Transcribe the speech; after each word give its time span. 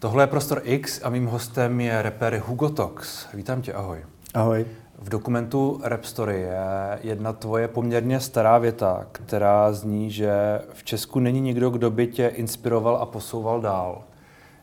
Tohle 0.00 0.22
je 0.22 0.26
Prostor 0.26 0.60
X 0.64 1.00
a 1.02 1.10
mým 1.10 1.26
hostem 1.26 1.80
je 1.80 2.02
rapper 2.02 2.42
Hugo 2.46 2.68
Tox. 2.68 3.26
Vítám 3.34 3.62
tě, 3.62 3.72
ahoj. 3.72 3.98
Ahoj. 4.34 4.66
V 4.98 5.08
dokumentu 5.08 5.80
Rap 5.84 6.04
Story 6.04 6.40
je 6.40 6.98
jedna 7.02 7.32
tvoje 7.32 7.68
poměrně 7.68 8.20
stará 8.20 8.58
věta, 8.58 9.06
která 9.12 9.72
zní, 9.72 10.10
že 10.10 10.60
v 10.72 10.84
Česku 10.84 11.20
není 11.20 11.40
nikdo, 11.40 11.70
kdo 11.70 11.90
by 11.90 12.06
tě 12.06 12.26
inspiroval 12.26 12.96
a 12.96 13.06
posouval 13.06 13.60
dál. 13.60 14.02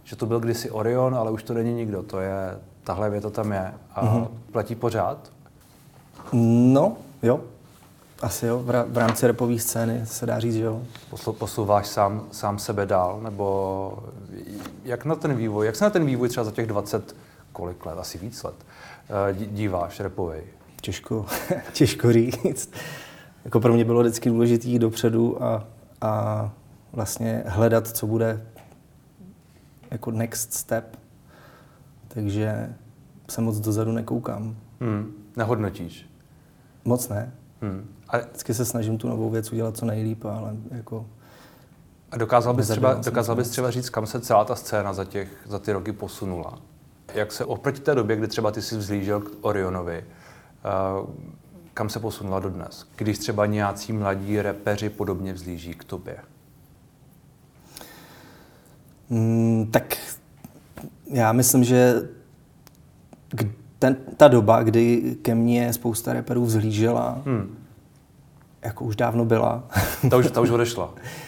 Že 0.03 0.15
to 0.15 0.25
byl 0.25 0.39
kdysi 0.39 0.71
Orion, 0.71 1.15
ale 1.15 1.31
už 1.31 1.43
to 1.43 1.53
není 1.53 1.73
nikdo. 1.73 2.03
To 2.03 2.19
je, 2.19 2.59
tahle 2.83 3.09
věta 3.09 3.29
tam 3.29 3.51
je. 3.51 3.73
A 3.95 4.05
mm-hmm. 4.05 4.27
platí 4.51 4.75
pořád? 4.75 5.31
No, 6.33 6.97
jo. 7.23 7.39
Asi 8.21 8.45
jo. 8.45 8.63
V 8.87 8.97
rámci 8.97 9.27
repové 9.27 9.59
scény 9.59 10.01
se 10.03 10.25
dá 10.25 10.39
říct, 10.39 10.55
že 10.55 10.63
jo. 10.63 10.81
Posouváš 11.37 11.87
sám, 11.87 12.23
sám 12.31 12.59
sebe 12.59 12.85
dál? 12.85 13.19
Nebo 13.23 14.03
jak 14.83 15.05
na 15.05 15.15
ten 15.15 15.35
vývoj, 15.35 15.65
jak 15.65 15.75
se 15.75 15.83
na 15.83 15.89
ten 15.89 16.05
vývoj 16.05 16.29
třeba 16.29 16.43
za 16.43 16.51
těch 16.51 16.67
20 16.67 17.15
kolik 17.53 17.85
let, 17.85 17.97
asi 17.99 18.17
víc 18.17 18.43
let, 18.43 18.55
eh, 19.29 19.33
díváš 19.33 19.99
repovej? 19.99 20.43
Těžko, 20.81 21.25
těžko 21.73 22.13
říct. 22.13 22.73
Jako 23.45 23.59
pro 23.59 23.73
mě 23.73 23.85
bylo 23.85 24.01
vždycky 24.01 24.29
důležité 24.29 24.67
jít 24.67 24.79
dopředu 24.79 25.43
a, 25.43 25.67
a 26.01 26.51
vlastně 26.93 27.43
hledat, 27.47 27.87
co 27.87 28.07
bude 28.07 28.45
jako 29.91 30.11
next 30.11 30.53
step. 30.53 30.97
Takže 32.07 32.75
se 33.29 33.41
moc 33.41 33.59
dozadu 33.59 33.91
nekoukám. 33.91 34.55
Hmm. 34.81 35.13
Nehodnotíš? 35.37 36.09
Moc 36.85 37.09
ne. 37.09 37.33
Hmm. 37.61 37.89
A... 38.07 38.17
Vždycky 38.17 38.53
se 38.53 38.65
snažím 38.65 38.97
tu 38.97 39.09
novou 39.09 39.29
věc 39.29 39.51
udělat 39.51 39.77
co 39.77 39.85
nejlíp, 39.85 40.25
ale 40.25 40.55
jako... 40.71 41.05
A 42.11 42.17
dokázal 42.17 42.53
bys, 42.53 42.67
třeba, 42.67 42.93
dokázal 42.93 43.35
bys 43.35 43.49
třeba 43.49 43.71
říct, 43.71 43.89
kam 43.89 44.05
se 44.05 44.21
celá 44.21 44.45
ta 44.45 44.55
scéna 44.55 44.93
za, 44.93 45.05
těch, 45.05 45.29
za 45.45 45.59
ty 45.59 45.71
roky 45.71 45.91
posunula? 45.91 46.59
Jak 47.13 47.31
se 47.31 47.45
oproti 47.45 47.81
té 47.81 47.95
době, 47.95 48.15
kdy 48.15 48.27
třeba 48.27 48.51
ty 48.51 48.61
jsi 48.61 48.77
vzlížel 48.77 49.21
k 49.21 49.31
Orionovi, 49.41 50.05
uh, 51.01 51.09
kam 51.73 51.89
se 51.89 51.99
posunula 51.99 52.39
do 52.39 52.49
dnes? 52.49 52.87
Když 52.95 53.17
třeba 53.17 53.45
nějací 53.45 53.93
mladí 53.93 54.41
repeři 54.41 54.89
podobně 54.89 55.33
vzlíží 55.33 55.73
k 55.73 55.83
tobě? 55.83 56.17
Mm, 59.09 59.67
tak 59.71 59.97
já 61.11 61.31
myslím, 61.31 61.63
že 61.63 62.01
ten, 63.79 63.95
ta 64.17 64.27
doba, 64.27 64.63
kdy 64.63 65.15
ke 65.21 65.35
mně 65.35 65.73
spousta 65.73 66.13
reperů 66.13 66.45
vzhlížela, 66.45 67.21
hmm. 67.25 67.57
jako 68.61 68.85
už 68.85 68.95
dávno 68.95 69.25
byla. 69.25 69.63
Ta 70.09 70.17
už, 70.17 70.31
ta 70.31 70.41
už 70.41 70.49
odešla. 70.49 70.93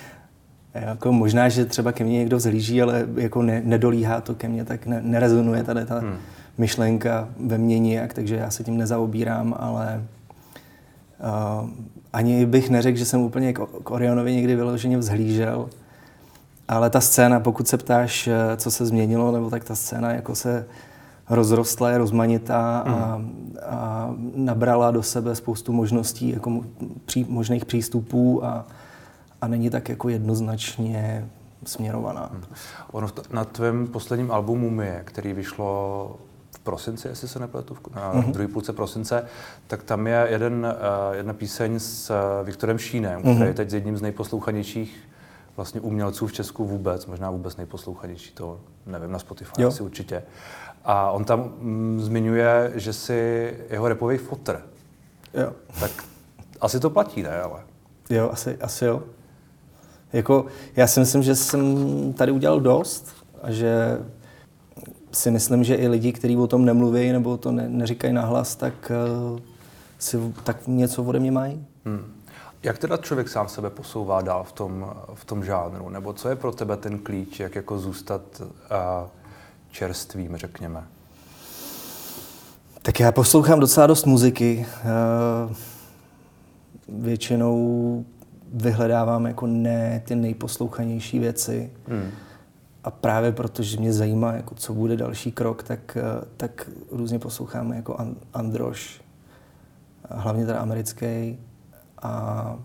jako 0.82 1.12
možná, 1.12 1.50
že 1.50 1.66
třeba 1.66 1.92
ke 1.92 2.04
mně 2.04 2.18
někdo 2.18 2.38
vzhlíží, 2.38 2.82
ale 2.82 3.08
jako 3.16 3.42
ne, 3.42 3.62
nedolíhá 3.66 4.22
to 4.22 4.36
ke 4.36 4.48
mně, 4.48 4.66
tak 4.66 4.86
ne, 4.86 5.02
nerezonuje 5.04 5.64
tady 5.64 5.86
ta 5.86 6.00
hmm. 6.00 6.14
myšlenka 6.58 7.30
ve 7.40 7.58
mně 7.58 7.80
nijak, 7.80 8.14
takže 8.14 8.36
já 8.36 8.50
se 8.50 8.64
tím 8.64 8.78
nezaobírám, 8.78 9.56
ale 9.60 10.04
uh, 11.62 11.70
ani 12.14 12.46
bych 12.46 12.70
neřekl, 12.70 12.98
že 12.98 13.06
jsem 13.06 13.22
úplně 13.22 13.54
k, 13.54 13.60
k 13.84 13.92
Orionovi 13.92 14.36
někdy 14.36 14.56
vyloženě 14.56 14.98
vzhlížel, 14.98 15.70
ale 16.68 16.90
ta 16.90 17.02
scéna, 17.02 17.40
pokud 17.40 17.68
se 17.68 17.78
ptáš, 17.78 18.28
eh, 18.28 18.58
co 18.58 18.72
se 18.72 18.86
změnilo, 18.86 19.32
nebo 19.32 19.50
tak 19.50 19.64
ta 19.64 19.76
scéna 19.76 20.12
jako 20.12 20.36
se 20.36 20.66
rozrostla, 21.30 21.90
je 21.90 21.98
rozmanitá 21.98 22.80
a, 22.80 23.16
hmm. 23.16 23.58
a 23.66 24.10
nabrala 24.36 24.92
do 24.92 25.04
sebe 25.04 25.36
spoustu 25.36 25.74
možností, 25.74 26.30
jako 26.30 26.62
pří, 27.06 27.26
možných 27.30 27.66
přístupů 27.66 28.46
a, 28.46 28.66
a 29.42 29.48
není 29.48 29.70
tak 29.70 29.90
jako 29.90 30.10
jednoznačně 30.10 31.30
směrovaná. 31.66 32.30
Hmm. 32.34 32.44
Ono 32.92 33.08
na 33.32 33.46
tvém 33.46 33.88
posledním 33.88 34.32
albumu 34.32 34.70
Mie, 34.70 35.02
který 35.06 35.34
vyšlo 35.34 36.16
v 36.52 36.60
prosinci, 36.60 37.08
jestli 37.08 37.28
se 37.28 37.40
nepletu, 37.40 37.78
na 37.96 38.14
mm-hmm. 38.14 38.32
druhé 38.32 38.48
půlce 38.48 38.74
prosince, 38.74 39.26
tak 39.68 39.84
tam 39.84 40.08
je 40.08 40.28
jeden, 40.30 40.76
uh, 41.10 41.16
jedna 41.16 41.34
píseň 41.34 41.80
s 41.80 42.10
uh, 42.10 42.46
Viktorem 42.46 42.78
Šínem, 42.78 43.22
mm-hmm. 43.22 43.36
který 43.36 43.50
je 43.50 43.54
teď 43.54 43.74
jedním 43.74 43.98
z 43.98 44.02
nejposlouchanějších 44.02 45.10
vlastně 45.56 45.82
umělců 45.82 46.28
v 46.28 46.34
Česku 46.34 46.66
vůbec, 46.66 47.06
možná 47.06 47.32
vůbec 47.32 47.58
nejposlouchanější, 47.58 48.34
to 48.34 48.60
nevím, 48.86 49.12
na 49.12 49.20
Spotify 49.20 49.62
jo. 49.62 49.68
asi 49.68 49.84
určitě. 49.84 50.24
A 50.86 51.12
on 51.12 51.26
tam 51.26 51.54
mm, 51.60 52.00
zmiňuje, 52.02 52.72
že 52.76 52.94
si 52.94 53.54
jeho 53.70 53.88
repový 53.88 54.18
fotr. 54.18 54.62
Jo. 55.34 55.52
Tak 55.80 55.92
asi 56.62 56.80
to 56.80 56.90
platí, 56.90 57.24
ne? 57.24 57.42
Ale... 57.42 57.60
Jo, 58.10 58.30
asi, 58.34 58.58
asi 58.58 58.86
jo. 58.86 59.04
Jako, 60.14 60.46
já 60.76 60.88
si 60.88 61.00
myslím, 61.00 61.24
že 61.24 61.36
jsem 61.36 62.14
tady 62.14 62.32
udělal 62.32 62.60
dost 62.60 63.08
a 63.42 63.52
že 63.52 64.00
si 65.12 65.32
myslím, 65.32 65.64
že 65.64 65.76
i 65.76 65.88
lidi, 65.88 66.14
kteří 66.14 66.38
o 66.38 66.48
tom 66.48 66.66
nemluví 66.66 67.12
nebo 67.12 67.38
to 67.38 67.52
ne, 67.52 67.70
neříkají 67.70 68.14
nahlas, 68.14 68.56
tak 68.56 68.92
uh, 69.32 69.40
si 70.00 70.18
tak 70.44 70.68
něco 70.68 71.04
ode 71.04 71.20
mě 71.20 71.32
mají. 71.32 71.66
Hmm. 71.86 72.14
Jak 72.64 72.78
teda 72.78 72.98
člověk 72.98 73.30
sám 73.30 73.48
sebe 73.48 73.70
posouvá 73.70 74.22
dál 74.22 74.44
v 74.44 74.52
tom, 74.52 74.94
v 75.14 75.26
tom 75.26 75.46
žánru? 75.46 75.90
Nebo 75.90 76.14
co 76.14 76.30
je 76.30 76.36
pro 76.36 76.52
tebe 76.52 76.78
ten 76.78 77.00
klíč, 77.00 77.40
jak 77.40 77.56
jako 77.56 77.80
zůstat 77.80 78.22
uh, 78.42 78.48
čerstvým, 79.72 80.38
řekněme? 80.38 80.84
Tak 82.82 83.00
já 83.00 83.12
poslouchám 83.12 83.60
docela 83.60 83.88
dost 83.88 84.06
muziky. 84.06 84.66
Uh, 85.48 85.56
většinou 86.88 88.06
vyhledávám 88.54 89.26
jako 89.26 89.48
ne 89.48 90.02
ty 90.06 90.16
nejposlouchanější 90.16 91.20
věci. 91.20 91.72
Hmm. 91.88 92.10
A 92.84 92.92
právě 92.92 93.32
protože 93.32 93.78
mě 93.78 93.94
zajímá, 93.94 94.34
jako 94.34 94.56
co 94.56 94.74
bude 94.74 94.98
další 94.98 95.32
krok, 95.32 95.64
tak, 95.64 95.98
eh, 95.98 96.26
tak 96.38 96.70
různě 96.92 97.20
poslouchám 97.20 97.74
jako 97.74 97.98
Androš, 98.34 99.02
hlavně 100.10 100.46
teda 100.46 100.60
americký, 100.60 101.38
a 102.02 102.56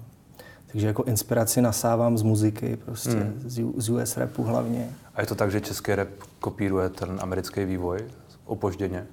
takže 0.66 0.86
jako 0.86 1.02
inspiraci 1.02 1.62
nasávám 1.62 2.18
z 2.18 2.22
muziky, 2.22 2.76
prostě 2.76 3.10
hmm. 3.10 3.42
z, 3.44 3.62
z 3.76 3.90
US 3.90 4.16
rapu 4.16 4.42
hlavně. 4.42 4.90
A 5.14 5.20
je 5.20 5.26
to 5.26 5.34
tak, 5.34 5.50
že 5.50 5.60
český 5.60 5.94
rap 5.94 6.08
kopíruje 6.40 6.88
ten 6.88 7.18
americký 7.20 7.64
vývoj 7.64 7.98
opožděně? 8.44 9.06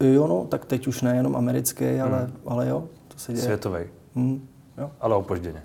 Jo, 0.00 0.26
no, 0.26 0.44
tak 0.44 0.64
teď 0.64 0.86
už 0.86 1.02
nejenom 1.02 1.36
americký, 1.36 2.00
ale, 2.00 2.18
hmm. 2.18 2.32
ale 2.46 2.68
jo, 2.68 2.88
to 3.08 3.18
se 3.18 3.32
děje. 3.32 3.44
Světový. 3.44 3.80
Hmm, 4.14 4.48
jo. 4.78 4.90
Ale 5.00 5.14
opožděně. 5.14 5.62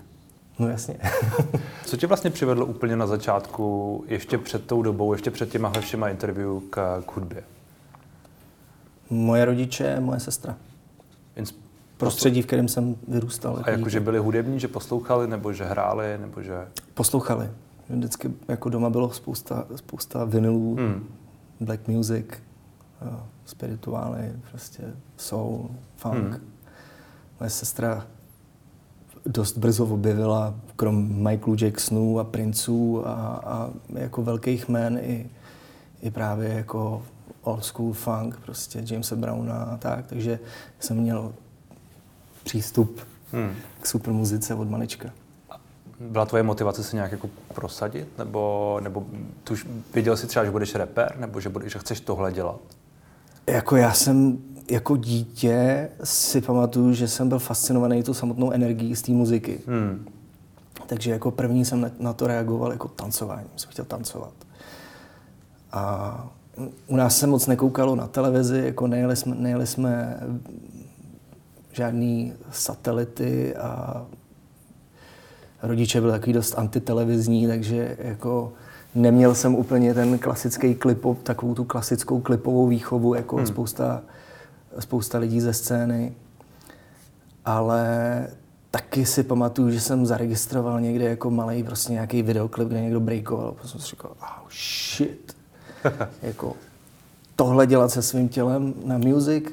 No 0.58 0.68
jasně. 0.68 0.98
Co 1.84 1.96
tě 1.96 2.06
vlastně 2.06 2.30
přivedlo 2.30 2.66
úplně 2.66 2.96
na 2.96 3.06
začátku, 3.06 4.04
ještě 4.08 4.38
před 4.38 4.66
tou 4.66 4.82
dobou, 4.82 5.12
ještě 5.12 5.30
před 5.30 5.48
těma 5.50 5.72
všema 5.80 6.08
interview 6.08 6.60
k, 6.70 7.02
k 7.06 7.16
hudbě? 7.16 7.44
Moje 9.10 9.44
rodiče, 9.44 10.00
moje 10.00 10.20
sestra 10.20 10.56
prostředí, 11.96 12.42
v 12.42 12.46
kterém 12.46 12.68
jsem 12.68 12.96
vyrůstal. 13.08 13.62
A 13.62 13.70
jako, 13.70 13.88
že 13.88 14.00
byli 14.00 14.18
hudební, 14.18 14.60
že 14.60 14.68
poslouchali, 14.68 15.28
nebo 15.28 15.52
že 15.52 15.64
hráli, 15.64 16.18
nebo 16.20 16.42
že... 16.42 16.68
Poslouchali. 16.94 17.50
Vždycky 17.88 18.30
jako 18.48 18.68
doma 18.68 18.90
bylo 18.90 19.12
spousta, 19.12 19.66
spousta 19.76 20.24
vinylů, 20.24 20.76
hmm. 20.76 21.08
black 21.60 21.88
music, 21.88 22.26
uh, 23.02 23.08
spirituály, 23.44 24.32
prostě 24.50 24.82
soul, 25.16 25.70
funk. 25.96 26.14
Hmm. 26.14 26.40
Moje 27.40 27.50
sestra 27.50 28.06
dost 29.26 29.58
brzo 29.58 29.86
objevila, 29.86 30.54
krom 30.76 31.22
Michaelu 31.22 31.56
Jacksonů 31.60 32.18
a 32.18 32.24
Princů 32.24 33.08
a, 33.08 33.12
a 33.44 33.70
jako 33.94 34.22
velkých 34.22 34.68
jmen 34.68 34.98
i, 35.02 35.30
i 36.02 36.10
právě 36.10 36.48
jako 36.48 37.02
old 37.42 37.64
school 37.64 37.92
funk, 37.92 38.36
prostě 38.44 38.84
Jamesa 38.90 39.16
Browna 39.16 39.54
a 39.54 39.76
tak, 39.76 40.06
takže 40.06 40.38
jsem 40.80 40.96
měl 40.96 41.32
přístup 42.44 43.00
hmm. 43.32 43.54
k 43.80 43.86
super 43.86 44.12
muzice 44.12 44.54
od 44.54 44.70
malička. 44.70 45.10
Byla 46.00 46.26
tvoje 46.26 46.42
motivace 46.42 46.84
se 46.84 46.96
nějak 46.96 47.12
jako 47.12 47.30
prosadit? 47.54 48.18
Nebo, 48.18 48.80
nebo 48.82 49.06
tuž 49.44 49.66
viděl 49.94 50.16
jsi 50.16 50.26
třeba, 50.26 50.44
že 50.44 50.50
budeš 50.50 50.74
rapper? 50.74 51.14
Nebo 51.18 51.40
že, 51.40 51.48
budeš, 51.48 51.72
že 51.72 51.78
chceš 51.78 52.00
tohle 52.00 52.32
dělat? 52.32 52.60
Jako 53.46 53.76
já 53.76 53.92
jsem 53.92 54.38
jako 54.70 54.96
dítě 54.96 55.88
si 56.04 56.40
pamatuju, 56.40 56.92
že 56.92 57.08
jsem 57.08 57.28
byl 57.28 57.38
fascinovaný 57.38 58.02
tu 58.02 58.14
samotnou 58.14 58.50
energií 58.50 58.96
z 58.96 59.02
té 59.02 59.12
muziky. 59.12 59.60
Hmm. 59.66 60.06
Takže 60.86 61.10
jako 61.10 61.30
první 61.30 61.64
jsem 61.64 61.90
na 61.98 62.12
to 62.12 62.26
reagoval 62.26 62.72
jako 62.72 62.88
tancováním. 62.88 63.48
Jsem 63.56 63.70
chtěl 63.70 63.84
tancovat. 63.84 64.32
A 65.72 66.26
u 66.86 66.96
nás 66.96 67.18
se 67.18 67.26
moc 67.26 67.46
nekoukalo 67.46 67.96
na 67.96 68.06
televizi, 68.06 68.62
jako 68.64 68.86
nejeli 68.86 69.16
jsme, 69.16 69.34
nejeli 69.34 69.66
jsme 69.66 70.20
žádný 71.72 72.32
satelity 72.50 73.56
a 73.56 74.02
rodiče 75.62 76.00
byli 76.00 76.12
takový 76.12 76.32
dost 76.32 76.58
antitelevizní, 76.58 77.46
takže 77.46 77.96
jako 78.00 78.52
neměl 78.94 79.34
jsem 79.34 79.54
úplně 79.54 79.94
ten 79.94 80.18
klasický 80.18 80.74
klipop, 80.74 81.22
takovou 81.22 81.54
tu 81.54 81.64
klasickou 81.64 82.20
klipovou 82.20 82.66
výchovu, 82.66 83.14
jako 83.14 83.36
hmm. 83.36 83.46
spousta, 83.46 84.02
spousta 84.78 85.18
lidí 85.18 85.40
ze 85.40 85.52
scény. 85.52 86.14
Ale 87.44 88.26
taky 88.70 89.06
si 89.06 89.22
pamatuju, 89.22 89.70
že 89.70 89.80
jsem 89.80 90.06
zaregistroval 90.06 90.80
někde 90.80 91.04
jako 91.04 91.30
malý 91.30 91.62
prostě 91.62 91.92
nějaký 91.92 92.22
videoklip, 92.22 92.68
kde 92.68 92.80
někdo 92.80 93.00
breakoval. 93.00 93.56
A 93.64 93.68
jsem 93.68 93.80
si 93.80 93.86
říkal, 93.86 94.10
oh 94.20 94.48
shit. 94.50 95.36
jako 96.22 96.56
tohle 97.36 97.66
dělat 97.66 97.90
se 97.90 98.02
svým 98.02 98.28
tělem 98.28 98.74
na 98.84 98.98
music, 98.98 99.44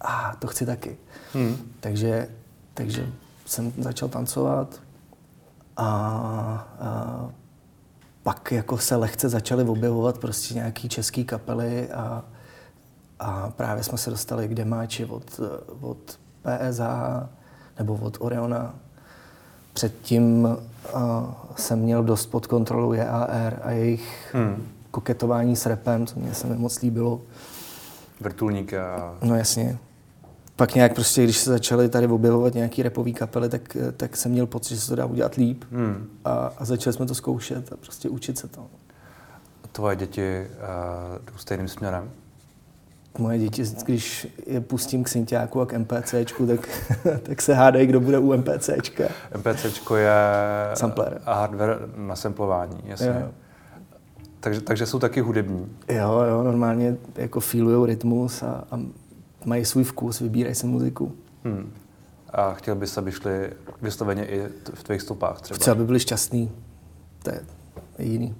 a 0.00 0.30
ah, 0.30 0.36
to 0.36 0.46
chci 0.46 0.66
taky. 0.66 0.96
Hmm. 1.32 1.56
Takže, 1.80 2.28
takže 2.74 3.08
jsem 3.46 3.72
začal 3.78 4.08
tancovat 4.08 4.80
a, 5.76 5.86
a 6.80 7.30
pak 8.22 8.52
jako 8.52 8.78
se 8.78 8.96
lehce 8.96 9.28
začaly 9.28 9.64
objevovat 9.64 10.18
prostě 10.18 10.54
nějaký 10.54 10.88
český 10.88 11.24
kapely 11.24 11.90
a, 11.90 12.24
a 13.22 13.52
právě 13.56 13.84
jsme 13.84 13.98
se 13.98 14.10
dostali 14.10 14.48
k 14.48 14.54
demáči 14.54 15.04
od, 15.04 15.40
od 15.80 16.18
PSH 16.42 16.80
nebo 17.78 17.94
od 17.94 18.16
Oriona. 18.20 18.74
Předtím 19.72 20.44
uh, 20.44 21.00
jsem 21.56 21.78
měl 21.78 22.04
dost 22.04 22.26
pod 22.26 22.46
kontrolou 22.46 22.92
JAR 22.92 23.60
a 23.62 23.70
jejich 23.70 24.34
hmm. 24.34 24.66
koketování 24.90 25.56
s 25.56 25.66
repem, 25.66 26.06
co 26.06 26.20
mě 26.20 26.34
se 26.34 26.46
mi 26.46 26.56
moc 26.56 26.80
líbilo. 26.80 27.20
Vrtulník 28.20 28.74
a... 28.74 29.14
No 29.22 29.36
jasně. 29.36 29.78
Pak 30.56 30.74
nějak 30.74 30.94
prostě, 30.94 31.24
když 31.24 31.38
se 31.38 31.50
začaly 31.50 31.88
tady 31.88 32.06
objevovat 32.06 32.54
nějaký 32.54 32.82
repový 32.82 33.14
kapely, 33.14 33.48
tak, 33.48 33.76
tak 33.96 34.16
jsem 34.16 34.32
měl 34.32 34.46
pocit, 34.46 34.74
že 34.74 34.80
se 34.80 34.88
to 34.88 34.96
dá 34.96 35.04
udělat 35.04 35.34
líp. 35.34 35.64
Hmm. 35.72 36.08
A, 36.24 36.52
a 36.58 36.64
začali 36.64 36.94
jsme 36.94 37.06
to 37.06 37.14
zkoušet 37.14 37.72
a 37.72 37.76
prostě 37.76 38.08
učit 38.08 38.38
se 38.38 38.48
to. 38.48 38.66
Tvoje 39.72 39.96
děti 39.96 40.46
uh, 40.46 41.26
jdou 41.26 41.38
stejným 41.38 41.68
směrem? 41.68 42.10
Moje 43.18 43.38
děti, 43.38 43.62
když 43.84 44.28
je 44.46 44.60
pustím 44.60 45.04
k 45.04 45.08
Syntiáku 45.08 45.60
a 45.60 45.66
k 45.66 45.78
MPCčku, 45.78 46.46
tak, 46.46 46.68
tak 47.22 47.42
se 47.42 47.54
hádají, 47.54 47.86
kdo 47.86 48.00
bude 48.00 48.18
u 48.18 48.36
MPCčka. 48.36 49.04
MPCčko 49.36 49.96
je 49.96 50.10
Sampler. 50.74 51.20
a 51.26 51.34
hardware 51.34 51.78
na 51.96 52.16
samplování, 52.16 52.76
jasně. 52.84 53.06
Jo. 53.06 53.28
Takže, 54.40 54.60
takže 54.60 54.86
jsou 54.86 54.98
taky 54.98 55.20
hudební. 55.20 55.76
Jo, 55.88 56.20
jo, 56.28 56.42
normálně 56.42 56.96
jako 57.16 57.40
feelujou 57.40 57.86
rytmus 57.86 58.42
a, 58.42 58.64
a 58.70 58.80
mají 59.44 59.64
svůj 59.64 59.84
vkus, 59.84 60.20
vybírají 60.20 60.54
si 60.54 60.66
muziku. 60.66 61.12
Hmm. 61.44 61.72
A 62.30 62.54
chtěl 62.54 62.74
bys, 62.74 62.98
aby 62.98 63.12
šli 63.12 63.52
vysloveně 63.82 64.26
i 64.26 64.48
v 64.74 64.82
tvých 64.82 65.02
stopách 65.02 65.40
třeba? 65.40 65.56
Chci, 65.58 65.70
aby 65.70 65.84
byli 65.84 66.00
šťastní. 66.00 66.50
To 67.22 67.30
je 67.30 67.40
jiný. 67.98 68.34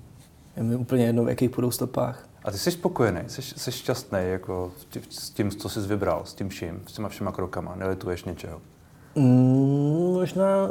Je 0.56 0.62
mi 0.62 0.76
úplně 0.76 1.04
jedno, 1.04 1.24
v 1.24 1.28
jakých 1.28 1.54
budou 1.54 1.70
stopách. 1.70 2.28
A 2.44 2.50
ty 2.50 2.58
jsi 2.58 2.70
spokojený, 2.70 3.20
jsi, 3.26 3.42
jsi 3.42 3.72
šťastný 3.72 4.18
jako 4.22 4.72
s 5.10 5.30
tím, 5.30 5.50
co 5.50 5.68
jsi 5.68 5.80
vybral, 5.80 6.22
s 6.24 6.34
tím 6.34 6.48
vším, 6.48 6.82
s 6.86 6.92
těma 6.92 7.08
všema 7.08 7.32
krokama, 7.32 7.74
nelituješ 7.74 8.24
něčeho? 8.24 8.60
Mm, 9.14 10.12
možná 10.12 10.70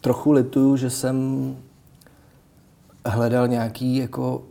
trochu 0.00 0.32
lituju, 0.32 0.76
že 0.76 0.90
jsem 0.90 1.56
hledal 3.06 3.48
nějaký 3.48 3.96
jako 3.96 4.42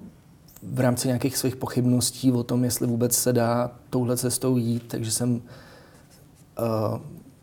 v 0.63 0.79
rámci 0.79 1.07
nějakých 1.07 1.37
svých 1.37 1.55
pochybností 1.55 2.31
o 2.31 2.43
tom, 2.43 2.63
jestli 2.63 2.87
vůbec 2.87 3.15
se 3.15 3.33
dá 3.33 3.71
touhle 3.89 4.17
cestou 4.17 4.57
jít, 4.57 4.83
takže 4.87 5.11
jsem 5.11 5.33
uh, 5.33 5.41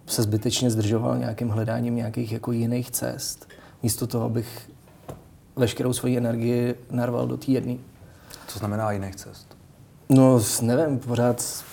se 0.06 0.22
zbytečně 0.22 0.70
zdržoval 0.70 1.18
nějakým 1.18 1.48
hledáním 1.48 1.96
nějakých 1.96 2.32
jako 2.32 2.52
jiných 2.52 2.90
cest, 2.90 3.48
místo 3.82 4.06
toho, 4.06 4.24
abych 4.24 4.70
veškerou 5.56 5.92
svoji 5.92 6.16
energii 6.16 6.74
narval 6.90 7.26
do 7.26 7.36
té 7.36 7.50
jedné. 7.50 7.76
Co 8.48 8.58
znamená 8.58 8.92
jiných 8.92 9.16
cest? 9.16 9.56
No, 10.08 10.40
nevím, 10.62 10.98
pořád 10.98 11.64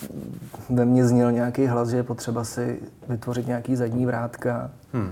ve 0.70 0.84
mně 0.84 1.06
zněl 1.06 1.32
nějaký 1.32 1.66
hlas, 1.66 1.88
že 1.88 1.96
je 1.96 2.02
potřeba 2.02 2.44
si 2.44 2.80
vytvořit 3.08 3.46
nějaký 3.46 3.76
zadní 3.76 4.06
vrátka, 4.06 4.70
hmm. 4.92 5.10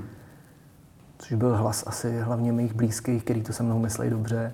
což 1.18 1.32
byl 1.32 1.56
hlas 1.56 1.84
asi 1.86 2.20
hlavně 2.20 2.52
mých 2.52 2.74
blízkých, 2.74 3.24
který 3.24 3.42
to 3.42 3.52
se 3.52 3.62
mnou 3.62 3.78
myslí 3.78 4.10
dobře. 4.10 4.52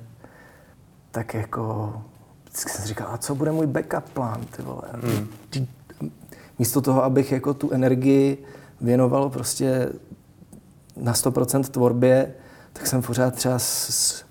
Tak 1.10 1.34
jako, 1.34 1.94
vždycky 2.44 2.72
jsem 2.72 2.84
říkal, 2.84 3.08
a 3.10 3.18
co 3.18 3.34
bude 3.34 3.52
můj 3.52 3.66
backup 3.66 4.10
plán, 4.12 4.40
ty 4.56 4.62
vole? 4.62 4.82
Hmm. 4.92 5.28
Místo 6.58 6.80
toho, 6.80 7.04
abych 7.04 7.32
jako 7.32 7.54
tu 7.54 7.70
energii 7.70 8.44
věnoval 8.80 9.30
prostě 9.30 9.88
na 10.96 11.12
100% 11.12 11.62
tvorbě, 11.62 12.34
tak 12.72 12.86
jsem 12.86 13.02
pořád 13.02 13.34
třeba 13.34 13.58
s, 13.58 14.24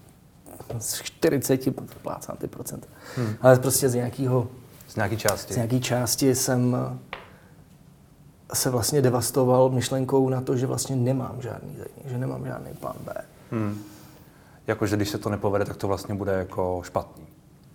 z 0.77 1.01
40 1.01 1.61
plácám 2.01 2.37
ty 2.37 2.47
procent. 2.47 2.87
Hmm. 3.15 3.35
Ale 3.41 3.59
prostě 3.59 3.89
z 3.89 3.95
nějakého... 3.95 4.47
Z 4.87 4.95
nějaké 4.95 5.17
části. 5.17 5.53
Z 5.53 5.55
nějaké 5.55 5.79
části 5.79 6.35
jsem 6.35 6.77
se 8.53 8.69
vlastně 8.69 9.01
devastoval 9.01 9.69
myšlenkou 9.69 10.29
na 10.29 10.41
to, 10.41 10.57
že 10.57 10.67
vlastně 10.67 10.95
nemám 10.95 11.41
žádný 11.41 11.77
že 12.05 12.17
nemám 12.17 12.45
žádný 12.45 12.73
plán 12.73 12.95
B. 13.05 13.13
Hmm. 13.51 13.83
Jakože 14.67 14.95
když 14.95 15.09
se 15.09 15.17
to 15.17 15.29
nepovede, 15.29 15.65
tak 15.65 15.77
to 15.77 15.87
vlastně 15.87 16.15
bude 16.15 16.31
jako 16.31 16.81
špatný. 16.85 17.23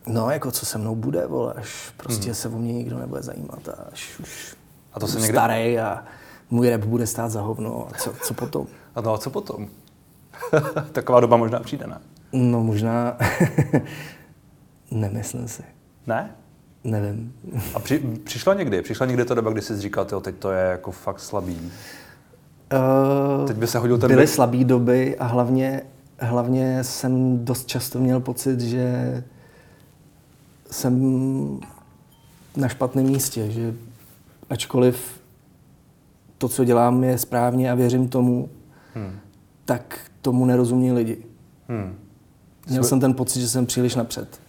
No, 0.07 0.31
jako 0.31 0.51
co 0.51 0.67
se 0.67 0.79
mnou 0.79 0.95
bude, 0.95 1.27
vole, 1.27 1.53
až 1.53 1.93
prostě 1.97 2.25
hmm. 2.25 2.35
se 2.35 2.49
o 2.49 2.59
mě 2.59 2.73
nikdo 2.73 2.99
nebude 2.99 3.23
zajímat, 3.23 3.69
až 3.93 4.19
už 4.21 4.57
a 4.93 5.01
to 5.01 5.07
se 5.07 5.21
někde... 5.21 5.39
starý 5.39 5.79
a 5.79 6.05
můj 6.51 6.71
rap 6.71 6.81
bude 6.81 7.07
stát 7.07 7.29
za 7.29 7.41
hovno. 7.41 7.89
A 7.91 7.99
co, 7.99 8.13
co 8.23 8.35
potom? 8.35 8.67
A 8.95 9.01
no 9.01 9.15
a 9.15 9.19
co 9.19 9.31
potom? 9.31 9.69
Taková 10.93 11.21
doba 11.21 11.37
možná 11.37 11.61
přijde, 11.61 11.87
ne? 11.87 12.01
No 12.35 12.65
možná, 12.65 13.19
nemyslím 14.91 15.49
si. 15.49 15.63
Ne? 16.07 16.31
Nevím. 16.85 17.33
A 17.75 17.79
při, 17.79 17.99
přišla 17.99 18.55
někdy? 18.55 18.83
Přišla 18.83 19.07
někdy 19.07 19.25
ta 19.25 19.35
doba, 19.35 19.51
kdy 19.51 19.63
jsi 19.63 19.81
říkal, 19.81 20.05
tyjo, 20.05 20.21
teď 20.21 20.35
to 20.35 20.51
je 20.53 20.65
jako 20.65 20.91
fakt 20.91 21.21
slabý? 21.21 21.73
Uh, 22.73 23.47
teď 23.47 23.57
by 23.57 23.67
se 23.67 23.79
hodil 23.79 23.99
ten 23.99 24.09
Byly 24.09 24.23
by... 24.23 24.27
slabý 24.27 24.65
doby 24.65 25.19
a 25.19 25.27
hlavně, 25.27 25.83
hlavně 26.19 26.85
jsem 26.85 27.45
dost 27.45 27.67
často 27.67 27.99
měl 27.99 28.21
pocit, 28.21 28.61
že 28.61 29.25
jsem 30.71 31.61
na 32.57 32.69
špatném 32.69 33.07
místě, 33.07 33.51
že 33.51 33.75
ačkoliv 34.51 35.21
to, 36.39 36.49
co 36.49 36.65
dělám, 36.65 37.05
je 37.05 37.19
správně 37.19 37.71
a 37.71 37.75
věřím 37.75 38.09
tomu, 38.09 38.49
hmm. 38.95 39.19
tak 39.65 39.99
tomu 40.21 40.47
nerozumí 40.47 40.93
lidi. 40.93 41.19
Hmm. 41.69 42.04
Měl 42.67 42.83
Jsme... 42.83 42.89
jsem 42.89 43.01
ten 43.01 43.15
pocit, 43.15 43.41
že 43.41 43.49
jsem 43.49 43.67
příliš 43.67 43.95
napřed. 43.95 44.41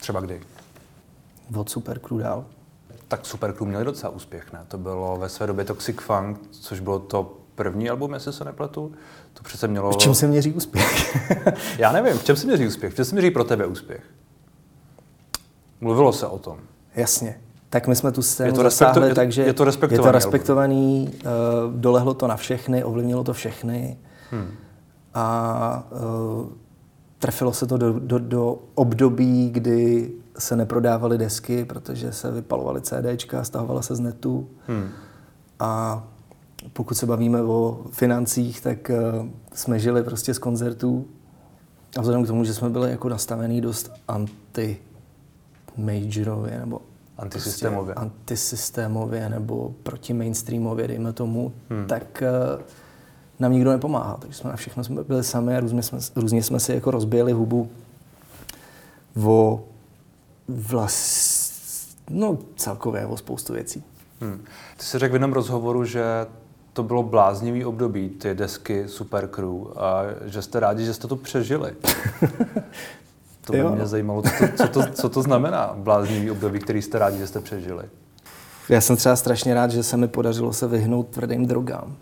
Třeba 0.00 0.20
kdy? 0.20 0.40
Od 1.56 1.70
Supercrew 1.70 2.20
dál. 2.20 2.44
Tak 3.08 3.26
Supercrew 3.26 3.68
měli 3.68 3.84
docela 3.84 4.12
úspěch, 4.12 4.52
ne? 4.52 4.60
To 4.68 4.78
bylo 4.78 5.16
ve 5.16 5.28
své 5.28 5.46
době 5.46 5.64
Toxic 5.64 5.96
Funk, 6.00 6.40
což 6.50 6.80
bylo 6.80 6.98
to 6.98 7.36
první 7.54 7.90
album, 7.90 8.14
jestli 8.14 8.32
se 8.32 8.44
nepletu. 8.44 8.92
To 9.34 9.42
přece 9.42 9.68
mělo... 9.68 9.90
V 9.90 9.96
čem 9.96 10.14
se 10.14 10.26
měří 10.26 10.52
úspěch? 10.52 11.16
Já 11.78 11.92
nevím, 11.92 12.18
v 12.18 12.24
čem 12.24 12.36
se 12.36 12.46
měří 12.46 12.66
úspěch? 12.66 12.92
V 12.92 12.96
čem 12.96 13.04
se 13.04 13.14
měří 13.14 13.30
pro 13.30 13.44
tebe 13.44 13.66
úspěch? 13.66 14.02
Mluvilo 15.80 16.12
se 16.12 16.26
o 16.26 16.38
tom. 16.38 16.58
Jasně. 16.94 17.40
Tak 17.70 17.86
my 17.86 17.96
jsme 17.96 18.12
tu 18.12 18.22
scénu 18.22 18.48
je 18.48 18.52
to 18.52 18.62
zasáhli, 18.62 19.14
takže 19.14 19.42
je 19.42 19.52
to 19.52 19.64
respektovaný, 19.64 20.06
je 20.06 20.08
to 20.08 20.12
respektovaný 20.12 21.10
uh, 21.24 21.30
dolehlo 21.74 22.14
to 22.14 22.26
na 22.26 22.36
všechny, 22.36 22.84
ovlivnilo 22.84 23.24
to 23.24 23.32
všechny. 23.32 23.98
Hmm. 24.30 24.50
A 25.14 25.88
uh, 25.90 26.46
trefilo 27.18 27.52
se 27.52 27.66
to 27.66 27.76
do, 27.76 27.98
do, 27.98 28.18
do 28.18 28.58
období, 28.74 29.50
kdy 29.50 30.10
se 30.38 30.56
neprodávaly 30.56 31.18
desky, 31.18 31.64
protože 31.64 32.12
se 32.12 32.30
vypalovaly 32.30 32.80
CDčka, 32.80 33.44
stahovala 33.44 33.82
se 33.82 33.96
z 33.96 34.00
netu. 34.00 34.48
Hmm. 34.66 34.88
A 35.58 36.04
pokud 36.72 36.94
se 36.94 37.06
bavíme 37.06 37.42
o 37.42 37.80
financích, 37.90 38.60
tak 38.60 38.90
uh, 38.90 39.28
jsme 39.54 39.78
žili 39.78 40.02
prostě 40.02 40.34
z 40.34 40.38
koncertů. 40.38 41.06
A 41.96 42.00
vzhledem 42.00 42.24
k 42.24 42.26
tomu, 42.26 42.44
že 42.44 42.54
jsme 42.54 42.70
byli 42.70 42.90
jako 42.90 43.08
nastavený 43.08 43.60
dost 43.60 43.90
anti 44.08 44.76
majorově 45.76 46.58
nebo 46.60 46.80
antisystémově. 47.18 47.94
Prostě 47.94 48.00
antisystémově 48.00 49.28
nebo 49.28 49.74
proti 49.82 50.12
mainstreamově, 50.12 50.88
dejme 50.88 51.12
tomu, 51.12 51.52
hmm. 51.70 51.86
tak 51.86 52.22
uh, 52.56 52.62
nám 53.40 53.52
nikdo 53.52 53.70
nepomáhá. 53.70 54.16
Takže 54.20 54.38
jsme 54.38 54.50
na 54.50 54.56
všechno 54.56 54.84
jsme 54.84 55.04
byli 55.04 55.24
sami 55.24 55.56
a 55.56 55.60
různě 55.60 55.82
jsme, 55.82 55.98
různě 56.16 56.42
jsme 56.42 56.60
si 56.60 56.72
jako 56.72 56.90
rozbijeli 56.90 57.32
hubu 57.32 57.70
o 59.24 59.64
vlast, 60.48 61.98
no 62.10 62.38
celkově 62.56 63.06
o 63.06 63.16
spoustu 63.16 63.52
věcí. 63.52 63.84
Hmm. 64.20 64.44
Ty 64.76 64.84
jsi 64.84 64.98
řekl 64.98 65.12
v 65.12 65.14
jednom 65.14 65.32
rozhovoru, 65.32 65.84
že 65.84 66.26
to 66.72 66.82
bylo 66.82 67.02
bláznivý 67.02 67.64
období, 67.64 68.08
ty 68.08 68.34
desky 68.34 68.88
Super 68.88 69.28
Crew, 69.28 69.66
a 69.76 70.02
že 70.24 70.42
jste 70.42 70.60
rádi, 70.60 70.84
že 70.84 70.94
jste 70.94 71.08
to 71.08 71.16
přežili. 71.16 71.72
to 73.44 73.52
by 73.52 73.58
jo. 73.58 73.74
mě 73.74 73.86
zajímalo, 73.86 74.22
co 74.22 74.28
to, 74.38 74.56
co, 74.56 74.68
to, 74.68 74.92
co 74.92 75.08
to 75.08 75.22
znamená, 75.22 75.72
bláznivý 75.74 76.30
období, 76.30 76.58
který 76.58 76.82
jste 76.82 76.98
rádi, 76.98 77.18
že 77.18 77.26
jste 77.26 77.40
přežili. 77.40 77.84
Já 78.68 78.80
jsem 78.80 78.96
třeba 78.96 79.16
strašně 79.16 79.54
rád, 79.54 79.70
že 79.70 79.82
se 79.82 79.96
mi 79.96 80.08
podařilo 80.08 80.52
se 80.52 80.68
vyhnout 80.68 81.08
tvrdým 81.08 81.46
drogám. 81.46 81.96